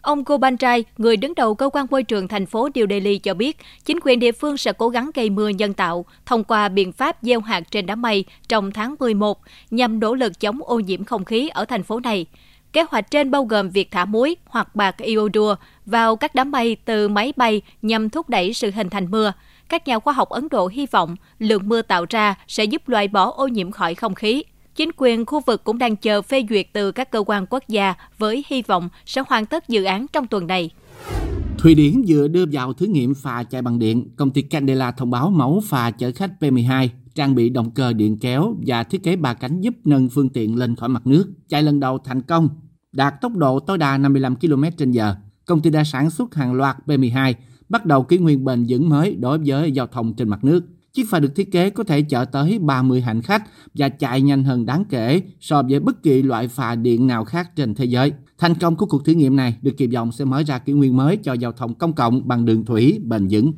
Ông 0.02 0.24
Gobanjai, 0.24 0.84
người 0.98 1.18
đứng 1.18 1.36
đầu 1.36 1.56
cơ 1.56 1.70
quan 1.74 1.86
môi 1.92 2.04
trường 2.04 2.28
thành 2.28 2.46
phố 2.46 2.70
New 2.70 2.88
Delhi 2.90 3.18
cho 3.18 3.34
biết, 3.34 3.58
chính 3.86 4.00
quyền 4.04 4.20
địa 4.20 4.32
phương 4.32 4.58
sẽ 4.58 4.74
cố 4.74 4.90
gắng 4.90 5.12
gây 5.14 5.30
mưa 5.30 5.50
nhân 5.50 5.74
tạo 5.74 6.06
thông 6.26 6.44
qua 6.44 6.70
biện 6.70 6.92
pháp 6.92 7.18
gieo 7.22 7.40
hạt 7.40 7.72
trên 7.72 7.86
đám 7.86 8.02
mây 8.02 8.26
trong 8.48 8.72
tháng 8.72 8.96
11 9.00 9.40
nhằm 9.72 10.00
nỗ 10.00 10.16
lực 10.16 10.40
chống 10.40 10.60
ô 10.64 10.80
nhiễm 10.80 11.04
không 11.04 11.26
khí 11.26 11.50
ở 11.50 11.66
thành 11.66 11.84
phố 11.84 12.00
này. 12.00 12.26
Kế 12.74 12.86
hoạch 12.90 13.12
trên 13.12 13.32
bao 13.32 13.44
gồm 13.44 13.70
việc 13.70 13.92
thả 13.92 14.06
muối 14.06 14.36
hoặc 14.46 14.76
bạc 14.76 14.98
iodua 14.98 15.56
vào 15.86 16.16
các 16.16 16.36
đám 16.36 16.52
mây 16.52 16.78
từ 16.86 17.08
máy 17.08 17.34
bay 17.36 17.62
nhằm 17.82 18.10
thúc 18.10 18.30
đẩy 18.30 18.54
sự 18.54 18.72
hình 18.72 18.90
thành 18.90 19.12
mưa. 19.12 19.34
Các 19.70 19.88
nhà 19.88 20.00
khoa 20.00 20.14
học 20.14 20.30
Ấn 20.30 20.48
Độ 20.52 20.68
hy 20.68 20.86
vọng 20.92 21.16
lượng 21.40 21.70
mưa 21.70 21.82
tạo 21.82 22.06
ra 22.10 22.36
sẽ 22.48 22.64
giúp 22.64 22.90
loại 22.90 23.08
bỏ 23.08 23.32
ô 23.32 23.48
nhiễm 23.48 23.72
khỏi 23.72 23.96
không 23.96 24.16
khí. 24.16 24.44
Chính 24.76 24.90
quyền 24.98 25.26
khu 25.26 25.40
vực 25.40 25.64
cũng 25.64 25.78
đang 25.78 25.96
chờ 25.96 26.22
phê 26.22 26.46
duyệt 26.50 26.68
từ 26.74 26.92
các 26.92 27.12
cơ 27.12 27.24
quan 27.26 27.46
quốc 27.50 27.64
gia 27.68 27.94
với 28.18 28.46
hy 28.48 28.62
vọng 28.62 28.90
sẽ 29.06 29.24
hoàn 29.28 29.46
tất 29.46 29.70
dự 29.70 29.84
án 29.84 30.06
trong 30.14 30.28
tuần 30.28 30.48
này. 30.48 30.70
Thụy 31.58 31.76
Điển 31.76 32.04
vừa 32.08 32.28
đưa 32.28 32.46
vào 32.52 32.74
thử 32.74 32.86
nghiệm 32.86 33.16
phà 33.16 33.44
chạy 33.44 33.62
bằng 33.62 33.80
điện. 33.80 34.10
Công 34.16 34.32
ty 34.32 34.42
Candela 34.42 34.92
thông 34.92 35.12
báo 35.12 35.30
mẫu 35.30 35.62
phà 35.66 35.92
chở 35.92 36.12
khách 36.16 36.32
P12 36.40 36.88
trang 37.16 37.36
bị 37.36 37.50
động 37.50 37.72
cơ 37.72 37.94
điện 37.94 38.18
kéo 38.22 38.56
và 38.66 38.84
thiết 38.84 39.04
kế 39.04 39.16
ba 39.16 39.34
cánh 39.34 39.62
giúp 39.62 39.74
nâng 39.86 40.10
phương 40.10 40.30
tiện 40.30 40.56
lên 40.56 40.76
khỏi 40.76 40.90
mặt 40.90 41.08
nước. 41.08 41.28
Chạy 41.50 41.64
lần 41.64 41.80
đầu 41.80 41.98
thành 41.98 42.22
công, 42.22 42.50
đạt 42.92 43.14
tốc 43.22 43.32
độ 43.36 43.60
tối 43.60 43.78
đa 43.78 43.98
55 43.98 44.36
km/h. 44.36 45.16
Công 45.46 45.62
ty 45.62 45.70
đã 45.70 45.84
sản 45.84 46.10
xuất 46.10 46.36
hàng 46.36 46.54
loạt 46.54 46.78
P12, 46.86 47.34
bắt 47.70 47.86
đầu 47.86 48.04
kỷ 48.04 48.18
nguyên 48.18 48.46
bền 48.46 48.66
vững 48.70 48.90
mới 48.90 49.16
đối 49.16 49.40
với 49.46 49.72
giao 49.72 49.88
thông 49.88 50.14
trên 50.14 50.30
mặt 50.30 50.44
nước. 50.44 50.64
Chiếc 50.94 51.10
phà 51.10 51.20
được 51.20 51.36
thiết 51.36 51.52
kế 51.52 51.70
có 51.70 51.84
thể 51.84 52.02
chở 52.02 52.26
tới 52.26 52.60
30 52.60 53.02
hành 53.02 53.22
khách 53.22 53.44
và 53.74 53.90
chạy 53.90 54.22
nhanh 54.22 54.44
hơn 54.44 54.66
đáng 54.66 54.84
kể 54.90 55.22
so 55.40 55.64
với 55.70 55.80
bất 55.80 56.04
kỳ 56.04 56.22
loại 56.22 56.48
phà 56.48 56.76
điện 56.76 57.08
nào 57.08 57.26
khác 57.26 57.56
trên 57.56 57.76
thế 57.76 57.86
giới. 57.86 58.12
Thành 58.38 58.56
công 58.56 58.76
của 58.76 58.86
cuộc 58.86 59.06
thử 59.06 59.14
nghiệm 59.14 59.36
này 59.36 59.56
được 59.62 59.78
kỳ 59.78 59.88
vọng 59.88 60.12
sẽ 60.12 60.26
mở 60.26 60.44
ra 60.44 60.60
kỷ 60.60 60.74
nguyên 60.74 60.98
mới 60.98 61.18
cho 61.18 61.34
giao 61.34 61.52
thông 61.52 61.74
công 61.74 61.94
cộng 61.94 62.28
bằng 62.28 62.46
đường 62.46 62.66
thủy 62.66 63.00
bền 63.04 63.28
vững. 63.32 63.54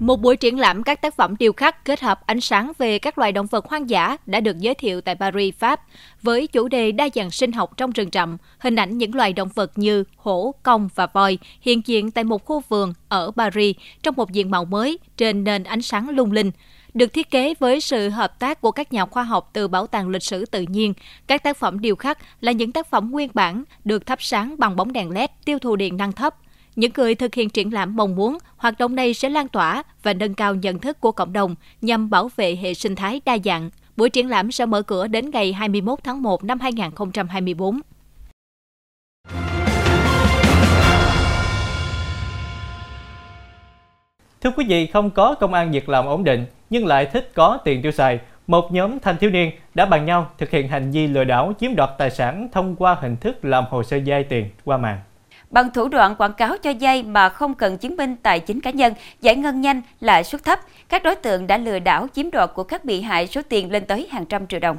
Một 0.00 0.20
buổi 0.20 0.36
triển 0.36 0.58
lãm 0.58 0.82
các 0.82 1.00
tác 1.00 1.16
phẩm 1.16 1.36
điêu 1.38 1.52
khắc 1.52 1.84
kết 1.84 2.00
hợp 2.00 2.26
ánh 2.26 2.40
sáng 2.40 2.72
về 2.78 2.98
các 2.98 3.18
loài 3.18 3.32
động 3.32 3.46
vật 3.46 3.66
hoang 3.66 3.90
dã 3.90 4.16
đã 4.26 4.40
được 4.40 4.58
giới 4.58 4.74
thiệu 4.74 5.00
tại 5.00 5.14
Paris, 5.14 5.54
Pháp, 5.54 5.80
với 6.22 6.46
chủ 6.46 6.68
đề 6.68 6.92
đa 6.92 7.08
dạng 7.14 7.30
sinh 7.30 7.52
học 7.52 7.76
trong 7.76 7.90
rừng 7.90 8.08
rậm, 8.12 8.36
hình 8.58 8.76
ảnh 8.76 8.98
những 8.98 9.14
loài 9.14 9.32
động 9.32 9.48
vật 9.54 9.72
như 9.78 10.04
hổ, 10.16 10.54
công 10.62 10.88
và 10.94 11.06
voi 11.06 11.38
hiện 11.60 11.82
diện 11.86 12.10
tại 12.10 12.24
một 12.24 12.44
khu 12.44 12.62
vườn 12.68 12.92
ở 13.08 13.30
Paris 13.36 13.76
trong 14.02 14.14
một 14.16 14.32
diện 14.32 14.50
mạo 14.50 14.64
mới 14.64 14.98
trên 15.16 15.44
nền 15.44 15.64
ánh 15.64 15.82
sáng 15.82 16.08
lung 16.08 16.32
linh. 16.32 16.50
Được 16.94 17.12
thiết 17.12 17.30
kế 17.30 17.54
với 17.58 17.80
sự 17.80 18.08
hợp 18.08 18.38
tác 18.38 18.60
của 18.60 18.70
các 18.70 18.92
nhà 18.92 19.06
khoa 19.06 19.22
học 19.22 19.50
từ 19.52 19.68
Bảo 19.68 19.86
tàng 19.86 20.08
Lịch 20.08 20.22
sử 20.22 20.46
Tự 20.46 20.62
nhiên, 20.62 20.94
các 21.26 21.42
tác 21.42 21.56
phẩm 21.56 21.80
điêu 21.80 21.96
khắc 21.96 22.18
là 22.40 22.52
những 22.52 22.72
tác 22.72 22.90
phẩm 22.90 23.10
nguyên 23.10 23.30
bản 23.34 23.64
được 23.84 24.06
thắp 24.06 24.22
sáng 24.22 24.54
bằng 24.58 24.76
bóng 24.76 24.92
đèn 24.92 25.10
LED 25.10 25.30
tiêu 25.44 25.58
thụ 25.58 25.76
điện 25.76 25.96
năng 25.96 26.12
thấp 26.12 26.34
những 26.76 26.92
người 26.96 27.14
thực 27.14 27.34
hiện 27.34 27.50
triển 27.50 27.74
lãm 27.74 27.96
mong 27.96 28.16
muốn 28.16 28.38
hoạt 28.56 28.78
động 28.78 28.94
này 28.94 29.14
sẽ 29.14 29.28
lan 29.28 29.48
tỏa 29.48 29.82
và 30.02 30.12
nâng 30.12 30.34
cao 30.34 30.54
nhận 30.54 30.78
thức 30.78 31.00
của 31.00 31.12
cộng 31.12 31.32
đồng 31.32 31.54
nhằm 31.80 32.10
bảo 32.10 32.30
vệ 32.36 32.56
hệ 32.56 32.74
sinh 32.74 32.96
thái 32.96 33.20
đa 33.24 33.38
dạng. 33.44 33.70
Buổi 33.96 34.10
triển 34.10 34.28
lãm 34.28 34.52
sẽ 34.52 34.66
mở 34.66 34.82
cửa 34.82 35.06
đến 35.06 35.30
ngày 35.30 35.52
21 35.52 35.98
tháng 36.04 36.22
1 36.22 36.44
năm 36.44 36.60
2024. 36.60 37.80
Thưa 44.40 44.50
quý 44.56 44.64
vị, 44.68 44.86
không 44.86 45.10
có 45.10 45.34
công 45.34 45.54
an 45.54 45.72
việc 45.72 45.88
làm 45.88 46.06
ổn 46.06 46.24
định 46.24 46.46
nhưng 46.70 46.86
lại 46.86 47.06
thích 47.06 47.30
có 47.34 47.58
tiền 47.64 47.82
tiêu 47.82 47.92
xài. 47.92 48.20
Một 48.46 48.72
nhóm 48.72 48.98
thanh 48.98 49.16
thiếu 49.16 49.30
niên 49.30 49.50
đã 49.74 49.86
bàn 49.86 50.06
nhau 50.06 50.30
thực 50.38 50.50
hiện 50.50 50.68
hành 50.68 50.90
vi 50.90 51.06
lừa 51.06 51.24
đảo 51.24 51.52
chiếm 51.60 51.76
đoạt 51.76 51.90
tài 51.98 52.10
sản 52.10 52.48
thông 52.52 52.76
qua 52.76 52.96
hình 53.00 53.16
thức 53.16 53.44
làm 53.44 53.64
hồ 53.70 53.82
sơ 53.82 53.98
vay 54.06 54.24
tiền 54.24 54.50
qua 54.64 54.76
mạng 54.76 55.00
bằng 55.56 55.70
thủ 55.70 55.88
đoạn 55.88 56.14
quảng 56.18 56.32
cáo 56.32 56.56
cho 56.62 56.72
vay 56.80 57.02
mà 57.02 57.28
không 57.28 57.54
cần 57.54 57.78
chứng 57.78 57.96
minh 57.96 58.16
tài 58.22 58.40
chính 58.40 58.60
cá 58.60 58.70
nhân, 58.70 58.94
giải 59.20 59.36
ngân 59.36 59.60
nhanh, 59.60 59.82
lãi 60.00 60.24
suất 60.24 60.44
thấp, 60.44 60.60
các 60.88 61.02
đối 61.02 61.14
tượng 61.14 61.46
đã 61.46 61.58
lừa 61.58 61.78
đảo 61.78 62.06
chiếm 62.14 62.30
đoạt 62.30 62.50
của 62.54 62.64
các 62.64 62.84
bị 62.84 63.00
hại 63.00 63.26
số 63.26 63.40
tiền 63.48 63.70
lên 63.72 63.86
tới 63.86 64.08
hàng 64.10 64.26
trăm 64.26 64.46
triệu 64.46 64.60
đồng. 64.60 64.78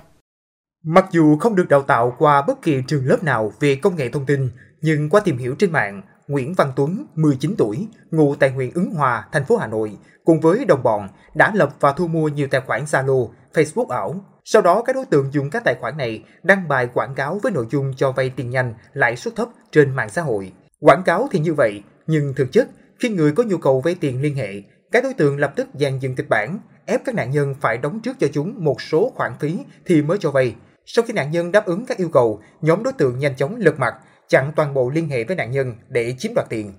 Mặc 0.83 1.05
dù 1.11 1.37
không 1.37 1.55
được 1.55 1.69
đào 1.69 1.81
tạo 1.81 2.15
qua 2.17 2.41
bất 2.41 2.61
kỳ 2.61 2.81
trường 2.87 3.05
lớp 3.05 3.23
nào 3.23 3.51
về 3.59 3.75
công 3.75 3.95
nghệ 3.95 4.09
thông 4.09 4.25
tin, 4.25 4.49
nhưng 4.81 5.09
qua 5.09 5.21
tìm 5.25 5.37
hiểu 5.37 5.55
trên 5.59 5.71
mạng, 5.71 6.01
Nguyễn 6.27 6.53
Văn 6.53 6.73
Tuấn, 6.75 7.05
19 7.15 7.55
tuổi, 7.57 7.87
ngụ 8.11 8.35
tại 8.35 8.49
huyện 8.49 8.71
Ứng 8.73 8.93
Hòa, 8.93 9.27
thành 9.31 9.45
phố 9.45 9.57
Hà 9.57 9.67
Nội, 9.67 9.97
cùng 10.25 10.39
với 10.39 10.65
đồng 10.65 10.83
bọn 10.83 11.07
đã 11.33 11.51
lập 11.55 11.69
và 11.79 11.93
thu 11.93 12.07
mua 12.07 12.27
nhiều 12.27 12.47
tài 12.51 12.61
khoản 12.61 12.83
Zalo, 12.83 13.29
Facebook 13.53 13.87
ảo. 13.87 14.15
Sau 14.45 14.61
đó 14.61 14.81
các 14.85 14.95
đối 14.95 15.05
tượng 15.05 15.33
dùng 15.33 15.49
các 15.49 15.63
tài 15.63 15.75
khoản 15.79 15.97
này 15.97 16.23
đăng 16.43 16.67
bài 16.67 16.87
quảng 16.93 17.15
cáo 17.15 17.39
với 17.43 17.51
nội 17.51 17.67
dung 17.71 17.93
cho 17.97 18.11
vay 18.11 18.29
tiền 18.29 18.49
nhanh, 18.49 18.73
lãi 18.93 19.15
suất 19.15 19.35
thấp 19.35 19.47
trên 19.71 19.95
mạng 19.95 20.09
xã 20.09 20.21
hội. 20.21 20.51
Quảng 20.79 21.03
cáo 21.03 21.27
thì 21.31 21.39
như 21.39 21.53
vậy, 21.53 21.83
nhưng 22.07 22.33
thực 22.35 22.51
chất 22.51 22.67
khi 22.99 23.09
người 23.09 23.31
có 23.31 23.43
nhu 23.43 23.57
cầu 23.57 23.81
vay 23.81 23.95
tiền 23.95 24.21
liên 24.21 24.35
hệ, 24.35 24.61
các 24.91 25.03
đối 25.03 25.13
tượng 25.13 25.39
lập 25.39 25.53
tức 25.55 25.67
dàn 25.73 25.99
dựng 25.99 26.15
kịch 26.15 26.29
bản, 26.29 26.59
ép 26.85 27.05
các 27.05 27.15
nạn 27.15 27.31
nhân 27.31 27.55
phải 27.61 27.77
đóng 27.77 27.99
trước 27.99 28.19
cho 28.19 28.27
chúng 28.33 28.53
một 28.57 28.81
số 28.81 29.11
khoản 29.15 29.31
phí 29.39 29.59
thì 29.85 30.01
mới 30.01 30.17
cho 30.17 30.31
vay. 30.31 30.55
Sau 30.85 31.05
khi 31.05 31.13
nạn 31.13 31.31
nhân 31.31 31.51
đáp 31.51 31.65
ứng 31.65 31.85
các 31.85 31.97
yêu 31.97 32.09
cầu, 32.09 32.41
nhóm 32.61 32.83
đối 32.83 32.93
tượng 32.93 33.19
nhanh 33.19 33.35
chóng 33.35 33.55
lật 33.57 33.79
mặt, 33.79 33.95
chặn 34.29 34.51
toàn 34.55 34.73
bộ 34.73 34.89
liên 34.89 35.09
hệ 35.09 35.23
với 35.23 35.35
nạn 35.35 35.51
nhân 35.51 35.75
để 35.89 36.15
chiếm 36.17 36.33
đoạt 36.35 36.49
tiền. 36.49 36.73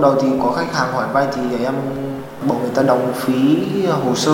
Đầu 0.00 0.14
thì 0.22 0.28
có 0.42 0.52
khách 0.56 0.72
hàng 0.72 0.92
hỏi 0.92 1.06
vay 1.12 1.26
thì 1.34 1.42
để 1.50 1.64
em 1.64 1.74
bảo 2.48 2.58
người 2.58 2.70
ta 2.74 2.82
đóng 2.82 3.12
phí 3.16 3.56
hồ 3.86 4.14
sơ. 4.14 4.32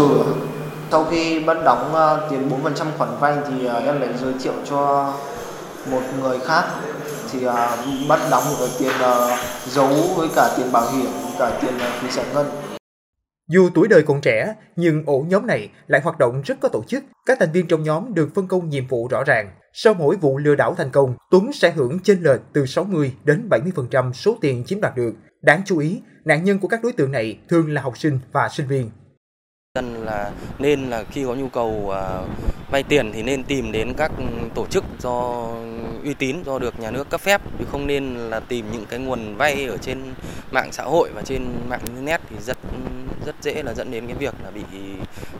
Sau 0.90 1.04
khi 1.04 1.44
bắt 1.44 1.57
đóng 1.64 1.94
à, 1.94 2.16
tiền 2.30 2.50
4% 2.64 2.87
khoản 2.98 3.11
vay 3.20 3.37
thì 3.48 3.66
à, 3.66 3.74
em 3.74 4.00
lại 4.00 4.11
giới 4.20 4.33
thiệu 4.42 4.52
cho 4.70 5.12
một 5.90 6.02
người 6.20 6.38
khác 6.38 6.64
thì 7.35 7.47
uh, 7.47 8.09
bắt 8.09 8.20
đóng 8.31 8.44
được 8.61 8.68
tiền 8.79 8.92
uh, 9.01 9.38
giấu 9.66 9.94
với 10.16 10.29
cả 10.37 10.55
tiền 10.57 10.73
bảo 10.73 10.90
hiểm 10.92 11.11
cả 11.38 11.59
tiền 11.62 11.75
uh, 11.77 12.01
phí 12.01 12.11
giải 12.11 12.27
ngân 12.35 12.47
dù 13.49 13.70
tuổi 13.75 13.88
đời 13.88 14.03
còn 14.03 14.20
trẻ, 14.20 14.55
nhưng 14.77 15.03
ổ 15.07 15.27
nhóm 15.29 15.47
này 15.47 15.68
lại 15.87 16.01
hoạt 16.01 16.18
động 16.18 16.42
rất 16.44 16.61
có 16.61 16.68
tổ 16.68 16.83
chức. 16.88 17.05
Các 17.27 17.38
thành 17.40 17.53
viên 17.53 17.66
trong 17.66 17.83
nhóm 17.83 18.14
được 18.14 18.29
phân 18.35 18.49
công 18.49 18.68
nhiệm 18.68 18.87
vụ 18.87 19.09
rõ 19.09 19.25
ràng. 19.25 19.51
Sau 19.73 19.94
mỗi 19.94 20.16
vụ 20.16 20.38
lừa 20.38 20.55
đảo 20.55 20.75
thành 20.75 20.90
công, 20.90 21.14
Tuấn 21.31 21.53
sẽ 21.53 21.70
hưởng 21.70 21.99
chênh 22.01 22.23
lệch 22.23 22.40
từ 22.53 22.66
60 22.66 23.12
đến 23.25 23.49
70% 23.51 24.12
số 24.12 24.37
tiền 24.40 24.64
chiếm 24.64 24.81
đoạt 24.81 24.97
được. 24.97 25.12
Đáng 25.42 25.62
chú 25.64 25.79
ý, 25.79 26.01
nạn 26.25 26.44
nhân 26.44 26.59
của 26.59 26.68
các 26.68 26.83
đối 26.83 26.92
tượng 26.92 27.12
này 27.12 27.38
thường 27.49 27.73
là 27.73 27.83
học 27.83 27.99
sinh 27.99 28.18
và 28.33 28.49
sinh 28.49 28.66
viên 28.66 28.90
dân 29.79 30.05
là 30.05 30.31
nên 30.59 30.91
là 30.91 31.05
khi 31.11 31.25
có 31.25 31.35
nhu 31.35 31.49
cầu 31.49 31.69
uh, 31.69 32.29
vay 32.71 32.83
tiền 32.83 33.13
thì 33.13 33.23
nên 33.23 33.45
tìm 33.45 33.73
đến 33.73 33.95
các 33.97 34.13
tổ 34.55 34.67
chức 34.67 34.85
do 34.99 35.47
uy 36.05 36.15
tín 36.15 36.43
do 36.45 36.59
được 36.59 36.81
nhà 36.81 36.91
nước 36.91 37.11
cấp 37.11 37.21
phép 37.21 37.41
chứ 37.59 37.65
không 37.71 37.87
nên 37.87 38.15
là 38.17 38.41
tìm 38.41 38.67
những 38.73 38.85
cái 38.89 38.99
nguồn 38.99 39.37
vay 39.37 39.67
ở 39.67 39.77
trên 39.77 39.99
mạng 40.51 40.69
xã 40.73 40.83
hội 40.83 41.11
và 41.15 41.23
trên 41.23 41.47
mạng 41.69 41.81
internet 41.87 42.21
thì 42.31 42.37
rất 42.41 42.59
rất 43.27 43.35
dễ 43.43 43.63
là 43.63 43.75
dẫn 43.75 43.91
đến 43.91 44.07
cái 44.07 44.17
việc 44.17 44.35
là 44.45 44.51
bị 44.51 44.63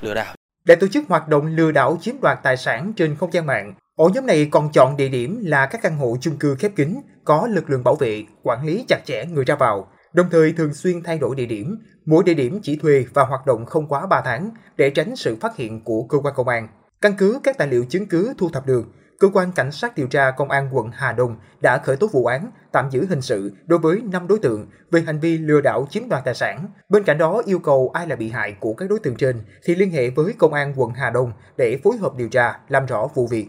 lừa 0.01 0.14
đảo. 0.14 0.35
Để 0.64 0.75
tổ 0.75 0.87
chức 0.88 1.05
hoạt 1.09 1.29
động 1.29 1.47
lừa 1.47 1.73
đảo 1.73 1.99
chiếm 2.01 2.14
đoạt 2.23 2.38
tài 2.42 2.57
sản 2.57 2.92
trên 2.97 3.16
không 3.16 3.33
gian 3.33 3.47
mạng, 3.47 3.75
ổ 3.97 4.11
nhóm 4.14 4.27
này 4.27 4.49
còn 4.51 4.73
chọn 4.73 4.97
địa 4.97 5.09
điểm 5.09 5.40
là 5.44 5.66
các 5.66 5.83
căn 5.83 5.97
hộ 5.97 6.16
chung 6.20 6.37
cư 6.37 6.55
khép 6.55 6.73
kín, 6.77 6.97
có 7.25 7.49
lực 7.51 7.70
lượng 7.70 7.85
bảo 7.85 7.94
vệ, 7.94 8.25
quản 8.42 8.66
lý 8.66 8.85
chặt 8.88 9.01
chẽ 9.07 9.25
người 9.25 9.44
ra 9.44 9.55
vào, 9.55 9.88
đồng 10.14 10.31
thời 10.31 10.53
thường 10.53 10.74
xuyên 10.74 11.03
thay 11.03 11.18
đổi 11.18 11.37
địa 11.37 11.46
điểm, 11.46 11.79
mỗi 12.05 12.24
địa 12.24 12.35
điểm 12.35 12.61
chỉ 12.62 12.77
thuê 12.77 13.05
và 13.14 13.24
hoạt 13.24 13.46
động 13.46 13.66
không 13.66 13.88
quá 13.88 14.07
3 14.07 14.22
tháng 14.24 14.50
để 14.77 14.90
tránh 14.90 15.16
sự 15.16 15.37
phát 15.40 15.57
hiện 15.57 15.85
của 15.85 16.03
cơ 16.03 16.18
quan 16.18 16.35
công 16.37 16.48
an. 16.48 16.68
Căn 17.00 17.14
cứ 17.18 17.40
các 17.42 17.59
tài 17.59 17.68
liệu 17.68 17.85
chứng 17.85 18.07
cứ 18.07 18.35
thu 18.38 18.48
thập 18.48 18.66
được, 18.66 18.85
cơ 19.18 19.29
quan 19.33 19.53
cảnh 19.53 19.72
sát 19.72 19.96
điều 19.96 20.07
tra 20.07 20.31
công 20.31 20.50
an 20.50 20.68
quận 20.72 20.90
Hà 20.92 21.12
Đông 21.12 21.37
đã 21.61 21.79
khởi 21.79 21.96
tố 21.96 22.07
vụ 22.12 22.27
án 22.27 22.50
tạm 22.72 22.90
giữ 22.90 23.07
hình 23.09 23.22
sự 23.22 23.53
đối 23.66 23.79
với 23.79 24.03
5 24.12 24.29
đối 24.29 24.38
tượng 24.38 24.66
về 24.90 25.00
hành 25.00 25.20
vi 25.20 25.38
lừa 25.38 25.61
đảo 25.61 25.87
chiếm 25.90 26.09
đoạt 26.09 26.24
tài 26.24 26.35
sản. 26.35 26.66
Bên 26.88 27.05
cạnh 27.05 27.18
đó 27.18 27.42
yêu 27.46 27.59
cầu 27.59 27.90
ai 27.94 28.07
là 28.07 28.16
bị 28.16 28.31
hại 28.31 28.57
của 28.61 28.74
các 28.74 28.90
đối 28.90 28.98
tượng 28.98 29.16
trên 29.16 29.42
thì 29.64 29.74
liên 29.74 29.90
hệ 29.90 30.11
với 30.11 30.35
công 30.38 30.55
an 30.55 30.74
quận 30.77 30.90
Hà 30.94 31.11
Đông 31.11 31.33
để 31.57 31.81
phối 31.85 31.96
hợp 31.96 32.12
điều 32.16 32.29
tra 32.29 32.59
làm 32.68 32.87
rõ 32.87 33.09
vụ 33.14 33.27
việc. 33.27 33.46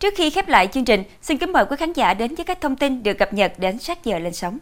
Trước 0.00 0.14
khi 0.16 0.30
khép 0.30 0.48
lại 0.48 0.68
chương 0.72 0.84
trình, 0.84 1.02
xin 1.22 1.38
kính 1.38 1.52
mời 1.52 1.64
quý 1.70 1.76
khán 1.78 1.92
giả 1.92 2.14
đến 2.14 2.34
với 2.34 2.44
các 2.44 2.60
thông 2.60 2.76
tin 2.76 3.02
được 3.02 3.18
cập 3.18 3.32
nhật 3.32 3.52
đến 3.58 3.78
sát 3.78 4.04
giờ 4.04 4.18
lên 4.18 4.34
sóng. 4.34 4.58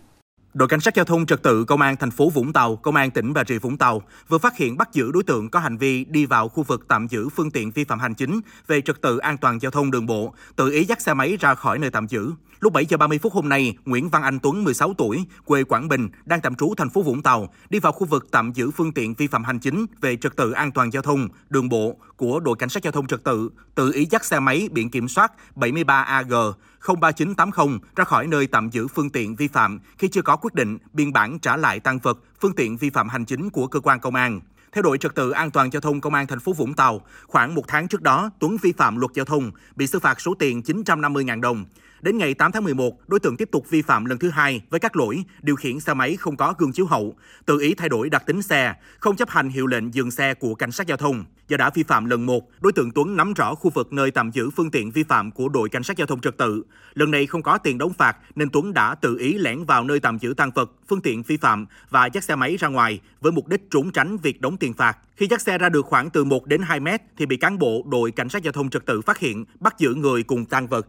Đội 0.54 0.68
cảnh 0.68 0.80
sát 0.80 0.94
giao 0.94 1.04
thông 1.04 1.26
trật 1.26 1.42
tự 1.42 1.64
công 1.64 1.80
an 1.80 1.96
thành 1.96 2.10
phố 2.10 2.30
Vũng 2.30 2.52
Tàu, 2.52 2.76
công 2.76 2.96
an 2.96 3.10
tỉnh 3.10 3.32
Bà 3.32 3.44
Rịa 3.48 3.58
Vũng 3.58 3.78
Tàu 3.78 4.02
vừa 4.28 4.38
phát 4.38 4.56
hiện 4.56 4.76
bắt 4.76 4.92
giữ 4.92 5.12
đối 5.12 5.22
tượng 5.22 5.50
có 5.50 5.58
hành 5.60 5.76
vi 5.76 6.04
đi 6.04 6.26
vào 6.26 6.48
khu 6.48 6.62
vực 6.62 6.84
tạm 6.88 7.06
giữ 7.06 7.28
phương 7.28 7.50
tiện 7.50 7.70
vi 7.70 7.84
phạm 7.84 8.00
hành 8.00 8.14
chính 8.14 8.40
về 8.66 8.80
trật 8.80 9.02
tự 9.02 9.18
an 9.18 9.38
toàn 9.38 9.58
giao 9.62 9.70
thông 9.70 9.90
đường 9.90 10.06
bộ, 10.06 10.34
tự 10.56 10.70
ý 10.70 10.84
dắt 10.84 11.00
xe 11.00 11.14
máy 11.14 11.36
ra 11.40 11.54
khỏi 11.54 11.78
nơi 11.78 11.90
tạm 11.90 12.06
giữ. 12.06 12.32
Lúc 12.64 12.72
7 12.72 12.86
giờ 12.86 12.96
30 12.96 13.18
phút 13.18 13.32
hôm 13.32 13.48
nay, 13.48 13.76
Nguyễn 13.84 14.08
Văn 14.08 14.22
Anh 14.22 14.38
Tuấn, 14.38 14.64
16 14.64 14.94
tuổi, 14.98 15.24
quê 15.44 15.64
Quảng 15.64 15.88
Bình, 15.88 16.08
đang 16.24 16.40
tạm 16.40 16.54
trú 16.54 16.74
thành 16.76 16.90
phố 16.90 17.02
Vũng 17.02 17.22
Tàu, 17.22 17.48
đi 17.70 17.78
vào 17.78 17.92
khu 17.92 18.06
vực 18.06 18.30
tạm 18.30 18.52
giữ 18.52 18.70
phương 18.70 18.92
tiện 18.92 19.14
vi 19.14 19.26
phạm 19.26 19.44
hành 19.44 19.58
chính 19.58 19.86
về 20.00 20.16
trật 20.16 20.36
tự 20.36 20.52
an 20.52 20.72
toàn 20.72 20.92
giao 20.92 21.02
thông, 21.02 21.28
đường 21.48 21.68
bộ 21.68 21.96
của 22.16 22.40
đội 22.40 22.56
cảnh 22.58 22.68
sát 22.68 22.82
giao 22.82 22.92
thông 22.92 23.06
trật 23.06 23.24
tự, 23.24 23.50
tự 23.74 23.92
ý 23.92 24.06
dắt 24.10 24.24
xe 24.24 24.40
máy 24.40 24.68
biển 24.72 24.90
kiểm 24.90 25.08
soát 25.08 25.32
73AG 25.56 26.52
03980 27.00 27.78
ra 27.96 28.04
khỏi 28.04 28.26
nơi 28.26 28.46
tạm 28.46 28.70
giữ 28.70 28.88
phương 28.88 29.10
tiện 29.10 29.36
vi 29.36 29.48
phạm 29.48 29.80
khi 29.98 30.08
chưa 30.08 30.22
có 30.22 30.36
quyết 30.36 30.54
định 30.54 30.78
biên 30.92 31.12
bản 31.12 31.38
trả 31.38 31.56
lại 31.56 31.80
tăng 31.80 31.98
vật, 31.98 32.18
phương 32.40 32.54
tiện 32.54 32.76
vi 32.76 32.90
phạm 32.90 33.08
hành 33.08 33.24
chính 33.24 33.50
của 33.50 33.66
cơ 33.66 33.80
quan 33.80 34.00
công 34.00 34.14
an. 34.14 34.40
Theo 34.72 34.82
đội 34.82 34.98
trật 34.98 35.14
tự 35.14 35.30
an 35.30 35.50
toàn 35.50 35.70
giao 35.72 35.80
thông 35.80 36.00
công 36.00 36.14
an 36.14 36.26
thành 36.26 36.40
phố 36.40 36.52
Vũng 36.52 36.74
Tàu, 36.74 37.00
khoảng 37.26 37.54
một 37.54 37.64
tháng 37.68 37.88
trước 37.88 38.02
đó, 38.02 38.30
Tuấn 38.38 38.56
vi 38.62 38.72
phạm 38.72 38.96
luật 38.96 39.12
giao 39.14 39.24
thông, 39.24 39.50
bị 39.76 39.86
xử 39.86 39.98
phạt 39.98 40.20
số 40.20 40.34
tiền 40.38 40.60
950.000 40.60 41.40
đồng. 41.40 41.64
Đến 42.04 42.18
ngày 42.18 42.34
8 42.34 42.52
tháng 42.52 42.64
11, 42.64 43.08
đối 43.08 43.20
tượng 43.20 43.36
tiếp 43.36 43.48
tục 43.52 43.70
vi 43.70 43.82
phạm 43.82 44.04
lần 44.04 44.18
thứ 44.18 44.30
hai 44.30 44.62
với 44.70 44.80
các 44.80 44.96
lỗi 44.96 45.24
điều 45.42 45.56
khiển 45.56 45.80
xe 45.80 45.94
máy 45.94 46.16
không 46.16 46.36
có 46.36 46.54
gương 46.58 46.72
chiếu 46.72 46.86
hậu, 46.86 47.14
tự 47.46 47.58
ý 47.60 47.74
thay 47.74 47.88
đổi 47.88 48.10
đặc 48.10 48.26
tính 48.26 48.42
xe, 48.42 48.74
không 48.98 49.16
chấp 49.16 49.30
hành 49.30 49.48
hiệu 49.48 49.66
lệnh 49.66 49.94
dừng 49.94 50.10
xe 50.10 50.34
của 50.34 50.54
cảnh 50.54 50.72
sát 50.72 50.86
giao 50.86 50.96
thông. 50.96 51.24
Do 51.48 51.56
đã 51.56 51.70
vi 51.74 51.82
phạm 51.82 52.04
lần 52.04 52.26
một, 52.26 52.50
đối 52.60 52.72
tượng 52.72 52.90
Tuấn 52.90 53.16
nắm 53.16 53.34
rõ 53.34 53.54
khu 53.54 53.70
vực 53.70 53.92
nơi 53.92 54.10
tạm 54.10 54.30
giữ 54.30 54.50
phương 54.50 54.70
tiện 54.70 54.90
vi 54.90 55.02
phạm 55.02 55.30
của 55.30 55.48
đội 55.48 55.68
cảnh 55.68 55.82
sát 55.82 55.96
giao 55.96 56.06
thông 56.06 56.20
trật 56.20 56.38
tự. 56.38 56.62
Lần 56.94 57.10
này 57.10 57.26
không 57.26 57.42
có 57.42 57.58
tiền 57.58 57.78
đóng 57.78 57.92
phạt 57.92 58.16
nên 58.34 58.50
Tuấn 58.50 58.74
đã 58.74 58.94
tự 58.94 59.16
ý 59.18 59.38
lẻn 59.38 59.64
vào 59.64 59.84
nơi 59.84 60.00
tạm 60.00 60.18
giữ 60.18 60.34
tăng 60.36 60.50
vật, 60.50 60.72
phương 60.88 61.00
tiện 61.00 61.22
vi 61.22 61.36
phạm 61.36 61.66
và 61.90 62.06
dắt 62.06 62.24
xe 62.24 62.34
máy 62.34 62.56
ra 62.56 62.68
ngoài 62.68 63.00
với 63.20 63.32
mục 63.32 63.48
đích 63.48 63.70
trốn 63.70 63.90
tránh 63.90 64.16
việc 64.16 64.40
đóng 64.40 64.56
tiền 64.56 64.72
phạt. 64.74 64.98
Khi 65.16 65.26
dắt 65.30 65.40
xe 65.40 65.58
ra 65.58 65.68
được 65.68 65.86
khoảng 65.86 66.10
từ 66.10 66.24
1 66.24 66.46
đến 66.46 66.62
2 66.62 66.80
mét 66.80 67.02
thì 67.18 67.26
bị 67.26 67.36
cán 67.36 67.58
bộ 67.58 67.84
đội 67.90 68.10
cảnh 68.10 68.28
sát 68.28 68.42
giao 68.42 68.52
thông 68.52 68.70
trật 68.70 68.86
tự 68.86 69.00
phát 69.00 69.18
hiện, 69.18 69.44
bắt 69.60 69.74
giữ 69.78 69.94
người 69.94 70.22
cùng 70.22 70.44
tăng 70.44 70.66
vật. 70.66 70.86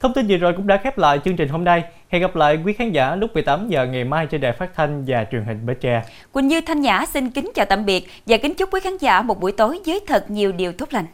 Thông 0.00 0.14
tin 0.14 0.26
vừa 0.28 0.36
rồi 0.36 0.52
cũng 0.56 0.66
đã 0.66 0.76
khép 0.76 0.98
lại 0.98 1.20
chương 1.24 1.36
trình 1.36 1.48
hôm 1.48 1.64
nay. 1.64 1.84
Hẹn 2.08 2.22
gặp 2.22 2.36
lại 2.36 2.58
quý 2.64 2.72
khán 2.72 2.92
giả 2.92 3.16
lúc 3.16 3.34
18 3.34 3.68
giờ 3.68 3.86
ngày 3.86 4.04
mai 4.04 4.26
trên 4.26 4.40
đài 4.40 4.52
phát 4.52 4.70
thanh 4.74 5.04
và 5.06 5.24
truyền 5.32 5.44
hình 5.44 5.66
Bến 5.66 5.76
Tre. 5.80 6.02
Quỳnh 6.32 6.48
Như 6.48 6.60
Thanh 6.60 6.80
Nhã 6.80 7.06
xin 7.06 7.30
kính 7.30 7.50
chào 7.54 7.66
tạm 7.66 7.84
biệt 7.86 8.08
và 8.26 8.36
kính 8.36 8.54
chúc 8.54 8.68
quý 8.72 8.80
khán 8.80 8.96
giả 8.96 9.22
một 9.22 9.40
buổi 9.40 9.52
tối 9.52 9.80
với 9.86 10.00
thật 10.06 10.30
nhiều 10.30 10.52
điều 10.52 10.72
tốt 10.72 10.88
lành. 10.90 11.06